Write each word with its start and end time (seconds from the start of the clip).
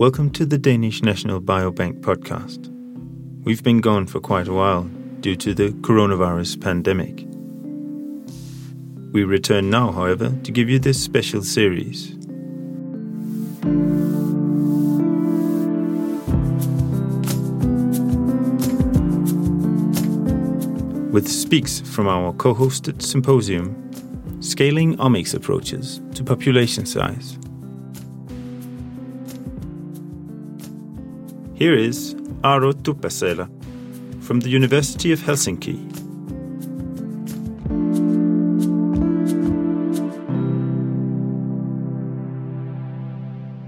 Welcome 0.00 0.30
to 0.30 0.46
the 0.46 0.56
Danish 0.56 1.02
National 1.02 1.42
Biobank 1.42 2.00
podcast. 2.00 2.68
We've 3.44 3.62
been 3.62 3.82
gone 3.82 4.06
for 4.06 4.18
quite 4.18 4.48
a 4.48 4.52
while 4.54 4.84
due 5.20 5.36
to 5.36 5.52
the 5.52 5.72
coronavirus 5.82 6.58
pandemic. 6.58 7.26
We 9.12 9.24
return 9.24 9.68
now, 9.68 9.92
however, 9.92 10.34
to 10.42 10.50
give 10.50 10.70
you 10.70 10.78
this 10.78 10.98
special 10.98 11.42
series. 11.42 12.14
With 21.12 21.28
speaks 21.28 21.80
from 21.80 22.08
our 22.08 22.32
co 22.32 22.54
hosted 22.54 23.02
symposium, 23.02 23.76
Scaling 24.40 24.96
Omics 24.96 25.34
Approaches 25.34 26.00
to 26.14 26.24
Population 26.24 26.86
Size. 26.86 27.36
Here 31.60 31.74
is 31.74 32.14
Aaro 32.42 32.72
Tupasela 32.72 33.46
from 34.22 34.40
the 34.40 34.48
University 34.48 35.12
of 35.12 35.20
Helsinki. 35.20 35.76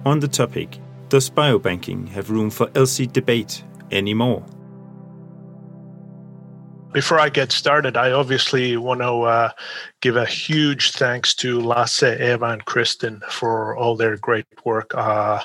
On 0.06 0.20
the 0.20 0.27
topic, 0.27 0.78
does 1.10 1.28
biobanking 1.28 2.09
have 2.09 2.30
room 2.30 2.48
for 2.48 2.68
ELSI 2.68 3.12
debate 3.12 3.62
anymore? 3.91 4.43
Before 6.92 7.19
I 7.19 7.30
get 7.30 7.52
started, 7.52 7.96
I 7.96 8.12
obviously 8.12 8.77
want 8.77 9.01
to 9.01 9.23
uh, 9.23 9.51
give 10.02 10.16
a 10.16 10.27
huge 10.27 10.91
thanks 10.92 11.32
to 11.37 11.59
Lasse, 11.59 12.02
Eva, 12.02 12.45
and 12.45 12.65
Kristen 12.66 13.23
for 13.30 13.74
all 13.76 13.96
their 13.96 14.18
great 14.18 14.45
work. 14.66 14.95
Uh, 14.95 15.43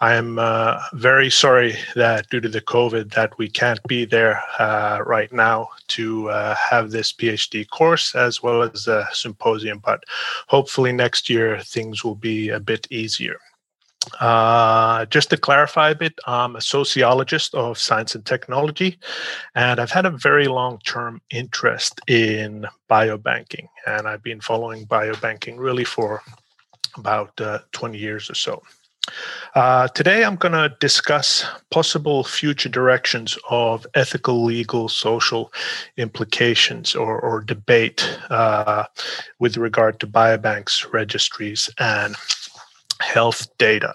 I 0.00 0.14
am 0.14 0.38
uh, 0.38 0.78
very 0.92 1.30
sorry 1.30 1.76
that 1.96 2.28
due 2.28 2.40
to 2.40 2.50
the 2.50 2.60
COVID 2.60 3.14
that 3.14 3.38
we 3.38 3.48
can't 3.48 3.82
be 3.84 4.04
there 4.04 4.42
uh, 4.58 5.00
right 5.06 5.32
now 5.32 5.70
to 5.88 6.28
uh, 6.28 6.54
have 6.54 6.90
this 6.90 7.14
PhD 7.14 7.66
course 7.66 8.14
as 8.14 8.42
well 8.42 8.62
as 8.62 8.84
the 8.84 9.06
symposium, 9.12 9.78
but 9.78 10.04
hopefully 10.48 10.92
next 10.92 11.30
year 11.30 11.60
things 11.60 12.04
will 12.04 12.14
be 12.14 12.50
a 12.50 12.60
bit 12.60 12.86
easier. 12.90 13.38
Uh, 14.18 15.04
just 15.06 15.30
to 15.30 15.36
clarify 15.36 15.90
a 15.90 15.94
bit, 15.94 16.18
I'm 16.26 16.56
a 16.56 16.60
sociologist 16.60 17.54
of 17.54 17.78
science 17.78 18.14
and 18.14 18.24
technology, 18.24 18.98
and 19.54 19.78
I've 19.78 19.90
had 19.90 20.06
a 20.06 20.10
very 20.10 20.46
long 20.46 20.78
term 20.84 21.20
interest 21.30 22.00
in 22.06 22.66
biobanking. 22.88 23.68
And 23.86 24.08
I've 24.08 24.22
been 24.22 24.40
following 24.40 24.86
biobanking 24.86 25.58
really 25.58 25.84
for 25.84 26.22
about 26.96 27.38
uh, 27.40 27.60
20 27.72 27.98
years 27.98 28.30
or 28.30 28.34
so. 28.34 28.62
Uh, 29.54 29.88
today, 29.88 30.24
I'm 30.24 30.36
going 30.36 30.52
to 30.52 30.74
discuss 30.78 31.44
possible 31.70 32.22
future 32.22 32.68
directions 32.68 33.36
of 33.48 33.86
ethical, 33.94 34.44
legal, 34.44 34.88
social 34.88 35.52
implications 35.96 36.94
or, 36.94 37.20
or 37.20 37.40
debate 37.40 38.18
uh, 38.30 38.84
with 39.38 39.56
regard 39.56 39.98
to 40.00 40.06
biobanks, 40.06 40.92
registries, 40.92 41.68
and 41.78 42.14
health 43.00 43.46
data. 43.58 43.94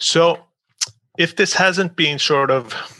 So, 0.00 0.44
if 1.18 1.36
this 1.36 1.54
hasn't 1.54 1.96
been 1.96 2.18
sort 2.18 2.50
of 2.50 2.97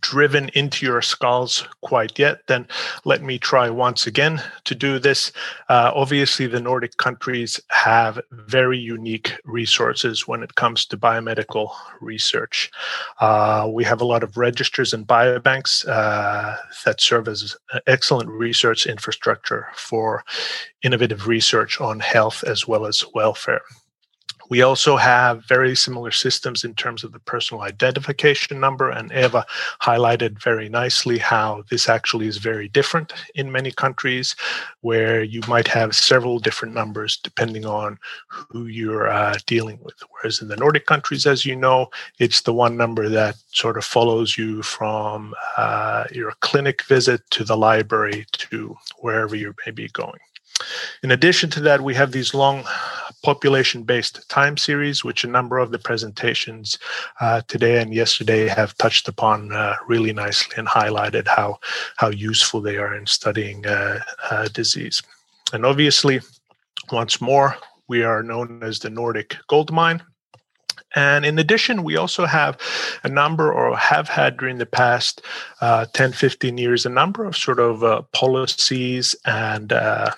driven 0.00 0.48
into 0.50 0.86
your 0.86 1.02
skulls 1.02 1.66
quite 1.80 2.18
yet, 2.18 2.46
then 2.46 2.66
let 3.04 3.22
me 3.22 3.38
try 3.38 3.70
once 3.70 4.06
again 4.06 4.42
to 4.64 4.74
do 4.74 4.98
this. 4.98 5.32
Uh, 5.68 5.92
obviously, 5.94 6.46
the 6.46 6.60
Nordic 6.60 6.96
countries 6.96 7.60
have 7.68 8.20
very 8.30 8.78
unique 8.78 9.32
resources 9.44 10.26
when 10.26 10.42
it 10.42 10.54
comes 10.54 10.86
to 10.86 10.96
biomedical 10.96 11.70
research. 12.00 12.70
Uh, 13.20 13.68
we 13.70 13.84
have 13.84 14.00
a 14.00 14.06
lot 14.06 14.22
of 14.22 14.36
registers 14.36 14.92
and 14.92 15.06
biobanks 15.06 15.86
uh, 15.88 16.56
that 16.84 17.00
serve 17.00 17.28
as 17.28 17.56
excellent 17.86 18.30
research 18.30 18.86
infrastructure 18.86 19.68
for 19.74 20.24
innovative 20.82 21.26
research 21.26 21.80
on 21.80 22.00
health 22.00 22.44
as 22.44 22.66
well 22.66 22.86
as 22.86 23.04
welfare. 23.14 23.62
We 24.48 24.62
also 24.62 24.96
have 24.96 25.44
very 25.44 25.74
similar 25.74 26.10
systems 26.10 26.64
in 26.64 26.74
terms 26.74 27.04
of 27.04 27.12
the 27.12 27.18
personal 27.20 27.62
identification 27.62 28.60
number, 28.60 28.90
and 28.90 29.12
Eva 29.12 29.44
highlighted 29.82 30.42
very 30.42 30.68
nicely 30.68 31.18
how 31.18 31.64
this 31.70 31.88
actually 31.88 32.26
is 32.26 32.38
very 32.38 32.68
different 32.68 33.12
in 33.34 33.50
many 33.50 33.72
countries, 33.72 34.36
where 34.80 35.22
you 35.22 35.40
might 35.48 35.68
have 35.68 35.94
several 35.94 36.38
different 36.38 36.74
numbers 36.74 37.16
depending 37.16 37.66
on 37.66 37.98
who 38.28 38.66
you're 38.66 39.08
uh, 39.08 39.36
dealing 39.46 39.78
with. 39.82 39.96
Whereas 40.10 40.40
in 40.40 40.48
the 40.48 40.56
Nordic 40.56 40.86
countries, 40.86 41.26
as 41.26 41.44
you 41.44 41.56
know, 41.56 41.88
it's 42.18 42.42
the 42.42 42.54
one 42.54 42.76
number 42.76 43.08
that 43.08 43.36
sort 43.52 43.76
of 43.76 43.84
follows 43.84 44.38
you 44.38 44.62
from 44.62 45.34
uh, 45.56 46.04
your 46.12 46.32
clinic 46.40 46.82
visit 46.84 47.22
to 47.30 47.44
the 47.44 47.56
library 47.56 48.26
to 48.32 48.76
wherever 48.98 49.34
you 49.34 49.54
may 49.64 49.72
be 49.72 49.88
going. 49.88 50.20
In 51.02 51.10
addition 51.10 51.50
to 51.50 51.60
that, 51.60 51.80
we 51.82 51.94
have 51.94 52.12
these 52.12 52.34
long 52.34 52.64
population 53.22 53.82
based 53.82 54.28
time 54.28 54.56
series, 54.56 55.04
which 55.04 55.24
a 55.24 55.28
number 55.28 55.58
of 55.58 55.70
the 55.70 55.78
presentations 55.78 56.78
uh, 57.20 57.42
today 57.48 57.80
and 57.80 57.92
yesterday 57.92 58.46
have 58.46 58.76
touched 58.78 59.08
upon 59.08 59.52
uh, 59.52 59.74
really 59.86 60.12
nicely 60.12 60.54
and 60.56 60.68
highlighted 60.68 61.26
how, 61.26 61.58
how 61.96 62.08
useful 62.08 62.60
they 62.60 62.76
are 62.76 62.94
in 62.94 63.06
studying 63.06 63.66
uh, 63.66 64.00
uh 64.30 64.48
disease. 64.48 65.02
And 65.52 65.64
obviously, 65.64 66.20
once 66.92 67.20
more, 67.20 67.56
we 67.88 68.02
are 68.02 68.22
known 68.22 68.62
as 68.62 68.78
the 68.78 68.90
Nordic 68.90 69.36
gold 69.48 69.72
mine. 69.72 70.02
And 70.94 71.26
in 71.26 71.38
addition, 71.38 71.82
we 71.82 71.96
also 71.96 72.24
have 72.26 72.58
a 73.04 73.08
number, 73.08 73.52
or 73.52 73.76
have 73.76 74.08
had 74.08 74.38
during 74.38 74.58
the 74.58 74.66
past 74.66 75.22
uh, 75.60 75.86
10, 75.92 76.12
15 76.12 76.58
years, 76.58 76.86
a 76.86 76.90
number 76.90 77.24
of 77.24 77.36
sort 77.36 77.60
of 77.60 77.84
uh, 77.84 78.02
policies 78.12 79.14
and 79.26 79.72
uh, 79.72 80.12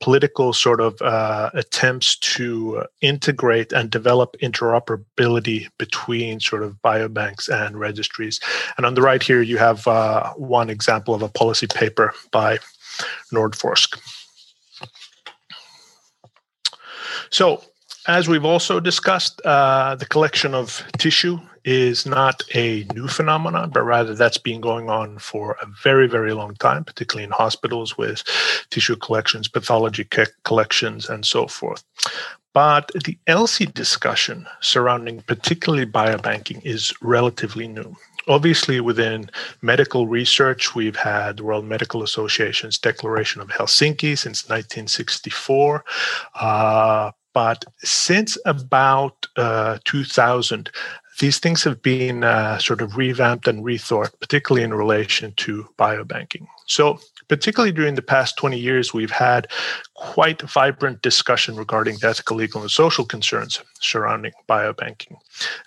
political 0.00 0.52
sort 0.52 0.80
of 0.80 1.00
uh, 1.02 1.50
attempts 1.54 2.16
to 2.16 2.84
integrate 3.00 3.72
and 3.72 3.90
develop 3.90 4.36
interoperability 4.42 5.68
between 5.78 6.40
sort 6.40 6.62
of 6.62 6.80
biobanks 6.82 7.48
and 7.48 7.78
registries. 7.78 8.40
And 8.76 8.86
on 8.86 8.94
the 8.94 9.02
right 9.02 9.22
here, 9.22 9.42
you 9.42 9.58
have 9.58 9.86
uh, 9.86 10.32
one 10.34 10.70
example 10.70 11.14
of 11.14 11.22
a 11.22 11.28
policy 11.28 11.66
paper 11.66 12.14
by 12.30 12.58
Nordforsk. 13.32 13.98
So, 17.30 17.62
as 18.06 18.26
we've 18.26 18.44
also 18.44 18.80
discussed, 18.80 19.40
uh, 19.44 19.94
the 19.96 20.06
collection 20.06 20.54
of 20.54 20.82
tissue 20.96 21.38
is 21.68 22.06
not 22.06 22.42
a 22.54 22.86
new 22.94 23.06
phenomenon, 23.06 23.68
but 23.68 23.82
rather 23.82 24.14
that's 24.14 24.38
been 24.38 24.58
going 24.58 24.88
on 24.88 25.18
for 25.18 25.58
a 25.60 25.66
very, 25.82 26.08
very 26.08 26.32
long 26.32 26.54
time, 26.54 26.82
particularly 26.82 27.24
in 27.24 27.30
hospitals 27.30 27.98
with 27.98 28.24
tissue 28.70 28.96
collections, 28.96 29.48
pathology 29.48 30.08
collections, 30.44 31.10
and 31.10 31.26
so 31.26 31.46
forth. 31.46 31.84
But 32.54 32.90
the 33.04 33.18
ELSI 33.26 33.74
discussion 33.74 34.46
surrounding 34.60 35.20
particularly 35.20 35.84
biobanking 35.84 36.64
is 36.64 36.94
relatively 37.02 37.68
new. 37.68 37.94
Obviously, 38.28 38.80
within 38.80 39.30
medical 39.60 40.06
research, 40.06 40.74
we've 40.74 40.96
had 40.96 41.40
World 41.40 41.66
Medical 41.66 42.02
Association's 42.02 42.78
Declaration 42.78 43.42
of 43.42 43.48
Helsinki 43.48 44.16
since 44.16 44.48
1964. 44.48 45.84
Uh, 46.34 47.10
but 47.34 47.64
since 47.78 48.36
about 48.46 49.26
uh, 49.36 49.78
2000, 49.84 50.70
these 51.18 51.38
things 51.38 51.64
have 51.64 51.82
been 51.82 52.24
uh, 52.24 52.58
sort 52.58 52.80
of 52.80 52.96
revamped 52.96 53.48
and 53.48 53.64
rethought, 53.64 54.18
particularly 54.20 54.64
in 54.64 54.74
relation 54.74 55.32
to 55.36 55.68
biobanking. 55.78 56.46
So, 56.66 57.00
particularly 57.28 57.72
during 57.72 57.94
the 57.94 58.02
past 58.02 58.36
20 58.36 58.58
years, 58.58 58.94
we've 58.94 59.10
had 59.10 59.48
quite 59.94 60.42
vibrant 60.42 61.02
discussion 61.02 61.56
regarding 61.56 61.96
the 62.00 62.08
ethical, 62.08 62.36
legal, 62.36 62.62
and 62.62 62.70
social 62.70 63.04
concerns 63.04 63.60
surrounding 63.80 64.32
biobanking. 64.48 65.16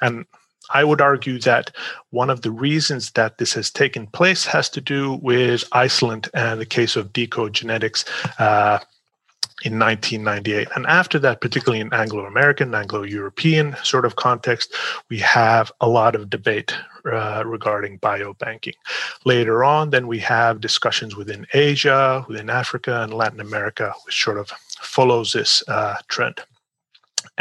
And 0.01 0.25
I 0.73 0.83
would 0.83 1.01
argue 1.01 1.39
that 1.39 1.71
one 2.11 2.29
of 2.29 2.41
the 2.41 2.51
reasons 2.51 3.11
that 3.11 3.37
this 3.37 3.53
has 3.53 3.69
taken 3.69 4.07
place 4.07 4.45
has 4.45 4.69
to 4.69 4.81
do 4.81 5.19
with 5.21 5.65
Iceland 5.71 6.29
and 6.33 6.59
the 6.59 6.65
case 6.65 6.95
of 6.95 7.13
deCODE 7.13 7.51
genetics. 7.51 8.05
Uh, 8.39 8.79
in 9.63 9.77
1998. 9.77 10.67
And 10.75 10.85
after 10.87 11.19
that, 11.19 11.41
particularly 11.41 11.81
in 11.81 11.93
Anglo 11.93 12.25
American, 12.25 12.73
Anglo 12.73 13.03
European 13.03 13.75
sort 13.83 14.05
of 14.05 14.15
context, 14.15 14.73
we 15.09 15.19
have 15.19 15.71
a 15.81 15.87
lot 15.87 16.15
of 16.15 16.29
debate 16.29 16.73
uh, 17.05 17.43
regarding 17.45 17.99
biobanking. 17.99 18.75
Later 19.25 19.63
on, 19.63 19.89
then 19.89 20.07
we 20.07 20.19
have 20.19 20.61
discussions 20.61 21.15
within 21.15 21.45
Asia, 21.53 22.25
within 22.27 22.49
Africa, 22.49 23.03
and 23.03 23.13
Latin 23.13 23.39
America, 23.39 23.93
which 24.05 24.23
sort 24.23 24.37
of 24.37 24.49
follows 24.79 25.33
this 25.33 25.63
uh, 25.67 25.95
trend. 26.07 26.41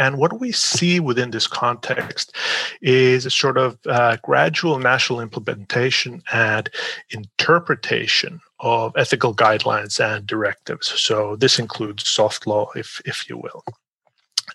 And 0.01 0.17
what 0.17 0.39
we 0.39 0.51
see 0.51 0.99
within 0.99 1.29
this 1.29 1.45
context 1.45 2.35
is 2.81 3.27
a 3.27 3.29
sort 3.29 3.59
of 3.59 3.77
uh, 3.85 4.17
gradual 4.23 4.79
national 4.79 5.21
implementation 5.21 6.23
and 6.33 6.71
interpretation 7.11 8.41
of 8.61 8.93
ethical 8.97 9.35
guidelines 9.35 10.03
and 10.03 10.25
directives. 10.25 10.87
So 10.99 11.35
this 11.35 11.59
includes 11.59 12.09
soft 12.09 12.47
law, 12.47 12.71
if, 12.75 12.99
if 13.05 13.29
you 13.29 13.37
will. 13.37 13.63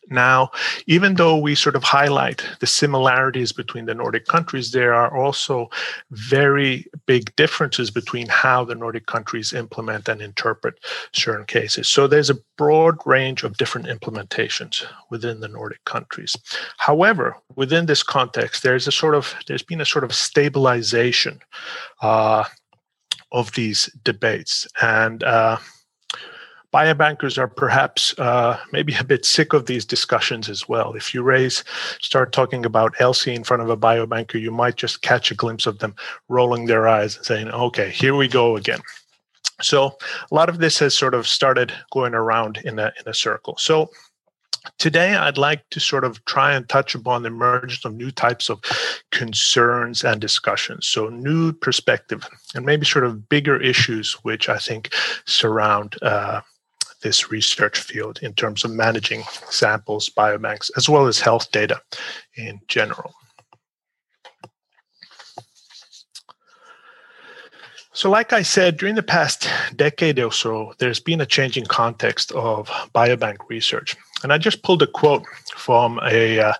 Now, 0.08 0.50
even 0.86 1.14
though 1.14 1.36
we 1.36 1.54
sort 1.54 1.76
of 1.76 1.82
highlight 1.82 2.44
the 2.60 2.66
similarities 2.66 3.52
between 3.52 3.86
the 3.86 3.94
Nordic 3.94 4.26
countries, 4.26 4.70
there 4.70 4.94
are 4.94 5.16
also 5.16 5.68
very 6.10 6.86
big 7.06 7.34
differences 7.36 7.90
between 7.90 8.28
how 8.28 8.64
the 8.64 8.74
Nordic 8.74 9.06
countries 9.06 9.52
implement 9.52 10.08
and 10.08 10.22
interpret 10.22 10.78
certain 11.12 11.46
cases. 11.46 11.88
So 11.88 12.06
there's 12.06 12.30
a 12.30 12.38
broad 12.56 12.98
range 13.04 13.42
of 13.42 13.56
different 13.56 13.88
implementations 13.88 14.84
within 15.10 15.40
the 15.40 15.48
Nordic 15.48 15.84
countries. 15.84 16.36
However, 16.78 17.36
within 17.56 17.86
this 17.86 18.02
context, 18.02 18.62
there's 18.62 18.86
a 18.86 18.92
sort 18.92 19.14
of 19.14 19.34
there's 19.46 19.62
been 19.62 19.80
a 19.80 19.86
sort 19.86 20.04
of 20.04 20.14
stabilization 20.14 21.40
uh, 22.00 22.44
of 23.32 23.52
these 23.52 23.90
debates 24.04 24.66
and. 24.80 25.24
Uh, 25.24 25.58
biobankers 26.76 27.38
are 27.38 27.48
perhaps 27.48 28.14
uh, 28.18 28.58
maybe 28.70 28.94
a 29.00 29.04
bit 29.04 29.24
sick 29.24 29.54
of 29.54 29.64
these 29.64 29.86
discussions 29.86 30.50
as 30.50 30.68
well. 30.68 30.92
If 30.92 31.14
you 31.14 31.22
raise, 31.22 31.64
start 32.02 32.32
talking 32.32 32.66
about 32.66 32.94
ELSI 32.96 33.34
in 33.34 33.44
front 33.44 33.62
of 33.62 33.70
a 33.70 33.78
biobanker, 33.78 34.38
you 34.38 34.50
might 34.50 34.76
just 34.76 35.00
catch 35.00 35.30
a 35.30 35.34
glimpse 35.34 35.66
of 35.66 35.78
them 35.78 35.94
rolling 36.28 36.66
their 36.66 36.86
eyes 36.86 37.16
and 37.16 37.24
saying, 37.24 37.48
okay, 37.48 37.88
here 37.88 38.14
we 38.14 38.28
go 38.28 38.56
again. 38.56 38.80
So 39.62 39.96
a 40.30 40.34
lot 40.34 40.50
of 40.50 40.58
this 40.58 40.78
has 40.80 40.94
sort 40.94 41.14
of 41.14 41.26
started 41.26 41.72
going 41.92 42.12
around 42.12 42.58
in 42.58 42.78
a, 42.78 42.92
in 43.00 43.08
a 43.08 43.14
circle. 43.14 43.56
So 43.56 43.90
Today, 44.78 45.14
I'd 45.14 45.38
like 45.38 45.62
to 45.70 45.78
sort 45.78 46.02
of 46.02 46.24
try 46.24 46.52
and 46.52 46.68
touch 46.68 46.96
upon 46.96 47.22
the 47.22 47.28
emergence 47.28 47.84
of 47.84 47.94
new 47.94 48.10
types 48.10 48.50
of 48.50 48.60
concerns 49.12 50.02
and 50.02 50.20
discussions. 50.20 50.88
So, 50.88 51.08
new 51.08 51.52
perspective 51.52 52.28
and 52.52 52.66
maybe 52.66 52.84
sort 52.84 53.04
of 53.04 53.28
bigger 53.28 53.62
issues, 53.62 54.14
which 54.24 54.48
I 54.48 54.58
think 54.58 54.92
surround 55.24 55.94
uh, 56.02 56.40
this 57.02 57.30
research 57.30 57.78
field 57.78 58.18
in 58.22 58.34
terms 58.34 58.64
of 58.64 58.70
managing 58.70 59.22
samples, 59.50 60.08
biobanks, 60.08 60.70
as 60.76 60.88
well 60.88 61.06
as 61.06 61.20
health 61.20 61.50
data 61.52 61.80
in 62.36 62.60
general. 62.68 63.14
So, 67.92 68.10
like 68.10 68.34
I 68.34 68.42
said, 68.42 68.76
during 68.76 68.94
the 68.94 69.02
past 69.02 69.48
decade 69.74 70.18
or 70.18 70.30
so, 70.30 70.74
there's 70.78 71.00
been 71.00 71.22
a 71.22 71.26
changing 71.26 71.64
context 71.64 72.30
of 72.32 72.68
biobank 72.94 73.38
research. 73.48 73.96
And 74.26 74.32
I 74.32 74.38
just 74.38 74.64
pulled 74.64 74.82
a 74.82 74.88
quote 74.88 75.24
from 75.54 76.00
a 76.02 76.40
uh, 76.40 76.54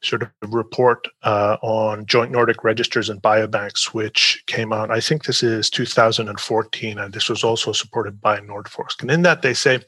sort 0.00 0.22
of 0.22 0.30
report 0.40 1.06
uh, 1.24 1.58
on 1.60 2.06
joint 2.06 2.30
Nordic 2.30 2.64
registers 2.64 3.10
and 3.10 3.20
biobanks, 3.20 3.92
which 3.92 4.42
came 4.46 4.72
out, 4.72 4.90
I 4.90 4.98
think 5.00 5.26
this 5.26 5.42
is 5.42 5.68
2014, 5.68 6.98
and 6.98 7.12
this 7.12 7.28
was 7.28 7.44
also 7.44 7.72
supported 7.72 8.18
by 8.18 8.40
Nordforsk. 8.40 9.02
And 9.02 9.10
in 9.10 9.20
that, 9.24 9.42
they 9.42 9.52
say, 9.52 9.80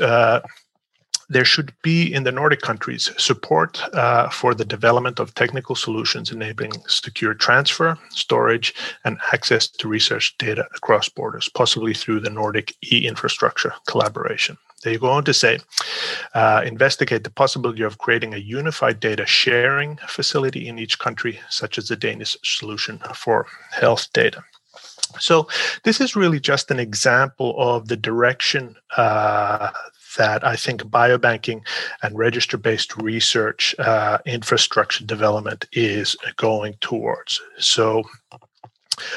uh, 0.00 0.40
there 1.28 1.44
should 1.44 1.72
be 1.80 2.12
in 2.12 2.24
the 2.24 2.32
Nordic 2.32 2.60
countries 2.60 3.12
support 3.18 3.80
uh, 3.94 4.28
for 4.28 4.52
the 4.52 4.64
development 4.64 5.20
of 5.20 5.32
technical 5.34 5.76
solutions 5.76 6.32
enabling 6.32 6.72
secure 6.88 7.34
transfer, 7.34 7.96
storage, 8.10 8.74
and 9.04 9.16
access 9.32 9.68
to 9.68 9.86
research 9.86 10.36
data 10.38 10.66
across 10.74 11.08
borders, 11.08 11.48
possibly 11.48 11.94
through 11.94 12.18
the 12.18 12.30
Nordic 12.30 12.74
e 12.92 13.06
infrastructure 13.06 13.72
collaboration. 13.86 14.58
They 14.82 14.98
go 14.98 15.08
on 15.08 15.24
to 15.24 15.34
say, 15.34 15.58
uh, 16.34 16.62
investigate 16.64 17.24
the 17.24 17.30
possibility 17.30 17.82
of 17.82 17.98
creating 17.98 18.34
a 18.34 18.38
unified 18.38 19.00
data 19.00 19.26
sharing 19.26 19.96
facility 20.08 20.68
in 20.68 20.78
each 20.78 20.98
country, 20.98 21.40
such 21.48 21.78
as 21.78 21.88
the 21.88 21.96
Danish 21.96 22.36
solution 22.42 22.98
for 23.14 23.46
health 23.70 24.08
data. 24.12 24.42
So, 25.18 25.46
this 25.84 26.00
is 26.00 26.16
really 26.16 26.40
just 26.40 26.70
an 26.70 26.80
example 26.80 27.54
of 27.58 27.88
the 27.88 27.96
direction 27.96 28.76
uh, 28.96 29.70
that 30.16 30.44
I 30.44 30.56
think 30.56 30.82
biobanking 30.82 31.66
and 32.02 32.18
register 32.18 32.56
based 32.56 32.96
research 32.96 33.74
uh, 33.78 34.18
infrastructure 34.24 35.04
development 35.04 35.66
is 35.72 36.16
going 36.36 36.74
towards. 36.80 37.40
So, 37.58 38.04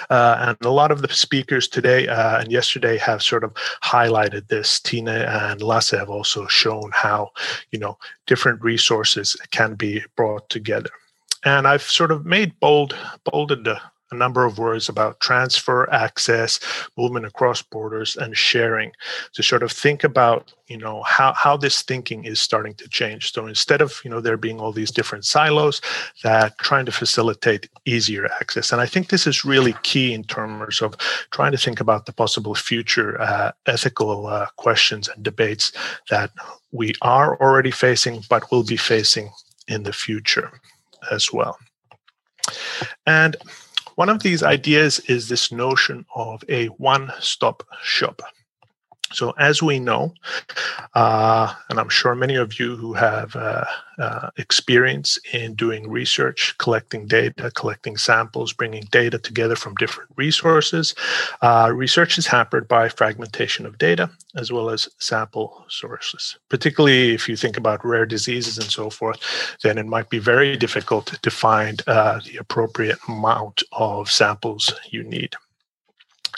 uh, 0.09 0.37
and 0.39 0.57
a 0.65 0.71
lot 0.71 0.91
of 0.91 1.01
the 1.01 1.13
speakers 1.13 1.67
today 1.67 2.07
uh, 2.07 2.39
and 2.39 2.51
yesterday 2.51 2.97
have 2.97 3.21
sort 3.21 3.43
of 3.43 3.53
highlighted 3.83 4.47
this. 4.47 4.79
Tina 4.79 5.11
and 5.11 5.61
Lasse 5.61 5.91
have 5.91 6.09
also 6.09 6.47
shown 6.47 6.91
how, 6.93 7.31
you 7.71 7.79
know, 7.79 7.97
different 8.27 8.61
resources 8.61 9.35
can 9.51 9.75
be 9.75 10.03
brought 10.15 10.49
together. 10.49 10.89
And 11.43 11.67
I've 11.67 11.83
sort 11.83 12.11
of 12.11 12.25
made 12.25 12.59
bold, 12.59 12.95
bolded 13.23 13.63
the 13.65 13.79
a 14.11 14.15
number 14.15 14.45
of 14.45 14.57
words 14.57 14.89
about 14.89 15.19
transfer, 15.19 15.89
access, 15.91 16.59
movement 16.97 17.25
across 17.25 17.61
borders, 17.61 18.15
and 18.15 18.37
sharing 18.37 18.91
to 19.33 19.41
sort 19.41 19.63
of 19.63 19.71
think 19.71 20.03
about, 20.03 20.53
you 20.67 20.77
know, 20.77 21.01
how, 21.03 21.33
how 21.33 21.57
this 21.57 21.81
thinking 21.81 22.23
is 22.25 22.39
starting 22.39 22.73
to 22.75 22.87
change. 22.89 23.33
So 23.33 23.47
instead 23.47 23.81
of, 23.81 23.99
you 24.03 24.11
know, 24.11 24.21
there 24.21 24.37
being 24.37 24.59
all 24.59 24.71
these 24.71 24.91
different 24.91 25.25
silos 25.25 25.81
that 26.23 26.57
trying 26.59 26.85
to 26.85 26.91
facilitate 26.91 27.67
easier 27.85 28.25
access. 28.39 28.71
And 28.71 28.81
I 28.81 28.85
think 28.85 29.09
this 29.09 29.25
is 29.25 29.45
really 29.45 29.73
key 29.83 30.13
in 30.13 30.23
terms 30.23 30.81
of 30.81 30.95
trying 31.31 31.51
to 31.51 31.57
think 31.57 31.79
about 31.79 32.05
the 32.05 32.13
possible 32.13 32.55
future 32.55 33.19
uh, 33.21 33.51
ethical 33.65 34.27
uh, 34.27 34.47
questions 34.57 35.07
and 35.07 35.23
debates 35.23 35.71
that 36.09 36.31
we 36.71 36.93
are 37.01 37.39
already 37.41 37.71
facing, 37.71 38.23
but 38.29 38.51
will 38.51 38.63
be 38.63 38.77
facing 38.77 39.29
in 39.67 39.83
the 39.83 39.93
future 39.93 40.51
as 41.11 41.33
well. 41.33 41.57
And 43.07 43.35
one 43.95 44.09
of 44.09 44.21
these 44.21 44.43
ideas 44.43 44.99
is 45.01 45.29
this 45.29 45.51
notion 45.51 46.05
of 46.15 46.43
a 46.49 46.67
one 46.67 47.11
stop 47.19 47.63
shop. 47.81 48.21
So, 49.13 49.31
as 49.37 49.61
we 49.61 49.79
know, 49.79 50.13
uh, 50.93 51.53
and 51.69 51.79
I'm 51.79 51.89
sure 51.89 52.15
many 52.15 52.35
of 52.35 52.59
you 52.59 52.75
who 52.75 52.93
have 52.93 53.35
uh, 53.35 53.65
uh, 53.99 54.29
experience 54.37 55.19
in 55.31 55.53
doing 55.55 55.89
research, 55.89 56.55
collecting 56.57 57.07
data, 57.07 57.51
collecting 57.51 57.97
samples, 57.97 58.51
bringing 58.51 58.83
data 58.91 59.19
together 59.19 59.55
from 59.55 59.75
different 59.75 60.09
resources, 60.15 60.95
uh, 61.41 61.71
research 61.73 62.17
is 62.17 62.27
hampered 62.27 62.67
by 62.67 62.89
fragmentation 62.89 63.65
of 63.65 63.77
data 63.77 64.09
as 64.35 64.51
well 64.51 64.69
as 64.69 64.89
sample 64.99 65.65
sources. 65.69 66.37
Particularly 66.49 67.13
if 67.13 67.29
you 67.29 67.35
think 67.35 67.57
about 67.57 67.85
rare 67.85 68.05
diseases 68.05 68.57
and 68.57 68.69
so 68.69 68.89
forth, 68.89 69.19
then 69.63 69.77
it 69.77 69.85
might 69.85 70.09
be 70.09 70.19
very 70.19 70.57
difficult 70.57 71.17
to 71.21 71.31
find 71.31 71.81
uh, 71.87 72.19
the 72.25 72.37
appropriate 72.37 72.99
amount 73.07 73.63
of 73.71 74.11
samples 74.11 74.73
you 74.89 75.03
need. 75.03 75.35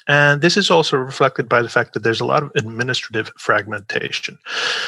And 0.07 0.41
this 0.41 0.57
is 0.57 0.71
also 0.71 0.97
reflected 0.97 1.49
by 1.49 1.61
the 1.61 1.69
fact 1.69 1.93
that 1.93 2.03
there's 2.03 2.21
a 2.21 2.25
lot 2.25 2.43
of 2.43 2.51
administrative 2.55 3.31
fragmentation. 3.37 4.37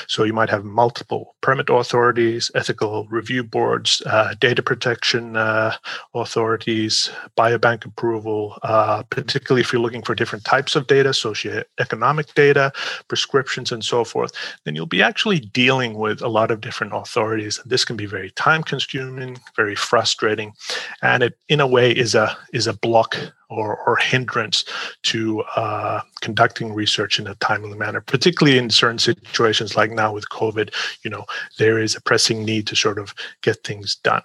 So 0.08 0.24
you 0.24 0.34
might 0.34 0.50
have 0.50 0.64
multiple 0.64 1.36
permit 1.42 1.70
authorities, 1.70 2.50
ethical 2.56 3.06
review 3.10 3.44
boards, 3.44 4.02
uh, 4.06 4.34
data 4.40 4.64
protection 4.64 5.36
uh, 5.36 5.76
authorities, 6.14 7.10
biobank 7.38 7.86
approval, 7.86 8.58
uh, 8.64 9.04
particularly 9.10 9.62
if 9.62 9.74
you're 9.74 9.82
looking 9.82 10.02
for 10.02 10.16
different 10.16 10.46
types 10.46 10.76
of 10.76 10.88
data, 10.88 11.10
socioeconomic 11.10 12.34
data, 12.34 12.72
prescriptions, 13.08 13.72
and 13.72 13.84
so 13.84 14.04
forth, 14.04 14.32
then 14.64 14.76
you'll 14.76 14.86
be 14.86 15.04
actually 15.04 15.40
dealing 15.40 15.96
with 15.96 16.22
a 16.22 16.28
lot 16.28 16.52
of 16.52 16.62
different 16.62 16.94
authorities. 16.94 17.60
And 17.60 17.70
this 17.70 17.86
can 17.86 17.98
be 17.98 18.06
very 18.06 18.32
time 18.32 18.64
consuming, 18.64 19.38
very 19.56 19.76
frustrating, 19.76 20.54
and 21.02 21.24
it, 21.24 21.38
in 21.50 21.60
a 21.60 21.68
way, 21.68 21.92
is 21.92 22.16
a 22.16 22.38
is 22.54 22.68
a 22.68 22.74
block 22.74 23.18
or, 23.50 23.78
or 23.86 23.98
hindrance 23.98 24.66
to 25.04 25.42
uh, 25.56 26.02
conducting 26.22 26.74
research 26.74 27.20
in 27.20 27.28
a 27.28 27.36
timely 27.36 27.78
manner, 27.78 28.02
particularly 28.02 28.58
in 28.58 28.70
certain 28.70 29.00
situations 29.00 29.76
like 29.76 29.92
now 29.92 30.14
with 30.14 30.30
COVID. 30.30 30.74
You 31.04 31.12
know, 31.12 31.26
there 31.58 31.80
is 31.80 31.96
a 31.96 32.02
pressing 32.02 32.46
need 32.46 32.68
to 32.68 32.76
sort 32.76 33.00
of 33.00 33.14
get 33.42 33.64
things 33.64 33.96
done. 33.96 34.22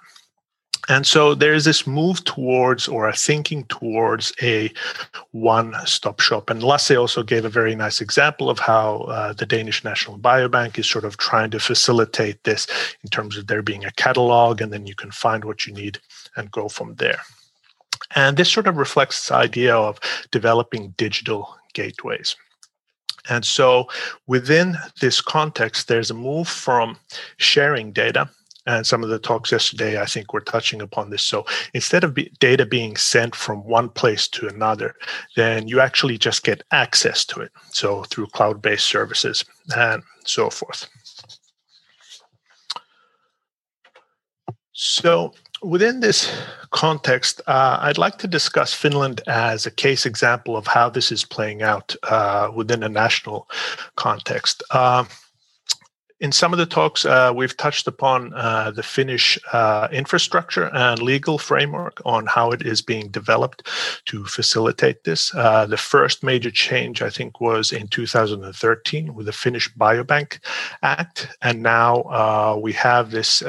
And 0.88 1.07
so 1.07 1.35
there 1.35 1.54
is 1.54 1.64
this 1.64 1.87
move 1.87 2.23
towards 2.25 2.88
or 2.88 3.09
a 3.09 3.16
thinking 3.16 3.64
towards 3.64 4.33
a 4.43 4.71
one 5.31 5.75
stop 5.87 6.21
shop. 6.21 6.50
And 6.50 6.62
Lasse 6.62 6.90
also 6.90 7.23
gave 7.23 7.45
a 7.45 7.49
very 7.49 7.75
nice 7.75 8.00
example 8.00 8.50
of 8.50 8.59
how 8.59 8.99
uh, 9.09 9.33
the 9.33 9.47
Danish 9.47 9.83
National 9.83 10.19
Biobank 10.19 10.78
is 10.78 10.88
sort 10.88 11.04
of 11.04 11.16
trying 11.16 11.50
to 11.52 11.59
facilitate 11.59 12.45
this 12.45 12.66
in 13.02 13.09
terms 13.09 13.38
of 13.38 13.47
there 13.47 13.62
being 13.62 13.85
a 13.85 13.93
catalog 13.93 14.61
and 14.61 14.73
then 14.73 14.87
you 14.87 14.95
can 14.95 15.11
find 15.11 15.45
what 15.45 15.66
you 15.66 15.73
need 15.73 15.99
and 16.37 16.50
go 16.50 16.69
from 16.69 16.95
there. 16.97 17.21
And 18.14 18.37
this 18.37 18.50
sort 18.50 18.66
of 18.66 18.76
reflects 18.76 19.21
this 19.21 19.33
idea 19.33 19.75
of 19.75 19.99
developing 20.30 20.94
digital 20.97 21.56
gateways. 21.73 22.37
And 23.28 23.44
so 23.44 23.88
within 24.26 24.76
this 25.00 25.21
context, 25.21 25.88
there's 25.88 26.11
a 26.11 26.14
move 26.14 26.49
from 26.49 26.99
sharing 27.38 27.92
data. 27.92 28.28
And 28.66 28.87
some 28.87 29.02
of 29.02 29.11
the 29.11 29.18
talks 29.18 29.52
yesterday, 29.52 30.00
I 30.00 30.06
think, 30.06 30.33
were 30.33 30.40
touching 30.40 30.80
upon 30.80 31.11
this. 31.11 31.23
So 31.23 31.44
instead 31.75 32.02
of 32.02 32.14
be, 32.14 32.33
data 32.38 32.64
being 32.64 32.97
sent 32.97 33.35
from 33.35 33.64
one 33.64 33.90
place 33.90 34.26
to 34.28 34.49
another, 34.49 34.94
then 35.37 35.68
you 35.68 35.80
actually 35.80 36.16
just 36.16 36.44
get 36.44 36.62
access 36.71 37.26
to 37.26 37.40
it. 37.40 37.52
So 37.73 38.04
through 38.04 38.28
cloud 38.28 38.62
based 38.62 38.87
services 38.87 39.44
and 39.76 40.02
so 40.25 40.49
forth. 40.49 40.88
So, 44.73 45.33
within 45.64 46.00
this 46.00 46.30
context, 46.71 47.40
uh, 47.47 47.78
I'd 47.80 47.99
like 47.99 48.18
to 48.18 48.28
discuss 48.28 48.75
Finland 48.75 49.23
as 49.26 49.66
a 49.66 49.71
case 49.71 50.06
example 50.06 50.56
of 50.56 50.66
how 50.66 50.90
this 50.90 51.11
is 51.11 51.25
playing 51.25 51.62
out 51.62 51.97
uh, 52.04 52.50
within 52.54 52.83
a 52.83 52.88
national 52.88 53.49
context. 53.97 54.62
Uh, 54.71 55.04
in 56.21 56.33
some 56.33 56.52
of 56.52 56.59
the 56.59 56.66
talks, 56.66 57.04
uh, 57.04 57.33
we've 57.35 57.56
touched 57.56 57.87
upon 57.87 58.33
uh, 58.35 58.71
the 58.71 58.83
Finnish 58.83 59.38
uh, 59.52 59.88
infrastructure 59.92 60.71
and 60.73 61.02
legal 61.02 61.38
framework 61.38 62.00
on 62.04 62.25
how 62.26 62.50
it 62.50 62.62
is 62.62 62.80
being 62.80 63.09
developed 63.09 63.68
to 64.06 64.25
facilitate 64.25 65.04
this. 65.04 65.30
The 65.30 65.76
first 65.76 66.23
major 66.23 66.50
change, 66.50 67.02
I 67.02 67.11
think, 67.11 67.40
was 67.40 67.73
in 67.73 67.88
2013 67.88 69.12
with 69.14 69.26
the 69.26 69.33
Finnish 69.33 69.71
Biobank 69.75 70.38
Act. 70.83 71.28
And 71.42 71.62
now 71.62 72.56
we 72.56 72.73
have 72.73 73.11
this 73.11 73.42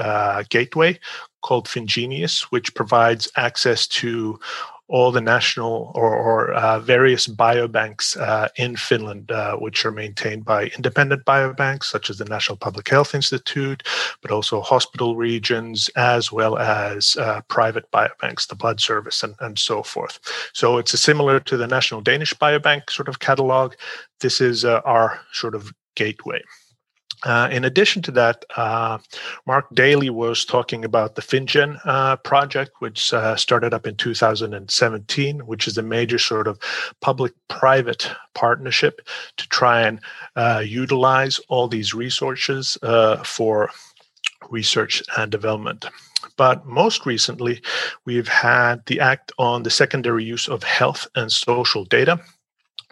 gateway 0.49 0.99
called 1.45 1.67
Fingenious, 1.67 2.51
which 2.51 2.73
provides 2.73 3.31
access 3.35 3.85
to 3.85 4.39
all 4.87 5.11
the 5.11 5.21
national 5.21 5.91
or, 5.95 6.15
or 6.15 6.53
uh, 6.53 6.79
various 6.79 7.27
biobanks 7.27 8.17
uh, 8.17 8.47
in 8.55 8.75
Finland, 8.75 9.31
uh, 9.31 9.55
which 9.57 9.85
are 9.85 9.91
maintained 9.91 10.43
by 10.43 10.65
independent 10.77 11.23
biobanks 11.25 11.85
such 11.85 12.09
as 12.09 12.17
the 12.17 12.25
National 12.25 12.57
Public 12.57 12.87
Health 12.89 13.13
Institute, 13.13 13.83
but 14.21 14.31
also 14.31 14.61
hospital 14.61 15.15
regions, 15.15 15.89
as 15.95 16.31
well 16.31 16.57
as 16.57 17.15
uh, 17.17 17.41
private 17.47 17.89
biobanks, 17.91 18.47
the 18.47 18.55
Blood 18.55 18.79
Service, 18.79 19.23
and, 19.23 19.35
and 19.39 19.57
so 19.57 19.83
forth. 19.83 20.19
So 20.53 20.77
it's 20.79 20.99
similar 20.99 21.39
to 21.41 21.57
the 21.57 21.67
National 21.67 22.01
Danish 22.01 22.33
Biobank 22.33 22.89
sort 22.89 23.07
of 23.07 23.19
catalog. 23.19 23.73
This 24.19 24.41
is 24.41 24.65
uh, 24.65 24.81
our 24.85 25.19
sort 25.31 25.55
of 25.55 25.73
gateway. 25.95 26.41
Uh, 27.23 27.49
in 27.51 27.63
addition 27.63 28.01
to 28.03 28.11
that, 28.11 28.45
uh, 28.55 28.97
Mark 29.45 29.67
Daly 29.73 30.09
was 30.09 30.45
talking 30.45 30.85
about 30.85 31.15
the 31.15 31.21
FinnGen 31.21 31.79
uh, 31.85 32.17
project, 32.17 32.71
which 32.79 33.13
uh, 33.13 33.35
started 33.35 33.73
up 33.73 33.87
in 33.87 33.95
2017, 33.95 35.39
which 35.41 35.67
is 35.67 35.77
a 35.77 35.81
major 35.81 36.19
sort 36.19 36.47
of 36.47 36.59
public 37.01 37.33
private 37.47 38.09
partnership 38.33 39.01
to 39.37 39.47
try 39.49 39.81
and 39.81 39.99
uh, 40.35 40.61
utilize 40.65 41.39
all 41.47 41.67
these 41.67 41.93
resources 41.93 42.77
for 43.23 43.69
research 44.49 45.01
and 45.17 45.31
development. 45.31 45.85
But 46.37 46.65
most 46.65 47.05
recently, 47.05 47.61
we've 48.05 48.27
had 48.27 48.85
the 48.85 48.99
Act 48.99 49.31
on 49.37 49.63
the 49.63 49.69
Secondary 49.69 50.23
Use 50.23 50.47
of 50.47 50.63
Health 50.63 51.07
and 51.15 51.31
Social 51.31 51.85
Data, 51.85 52.19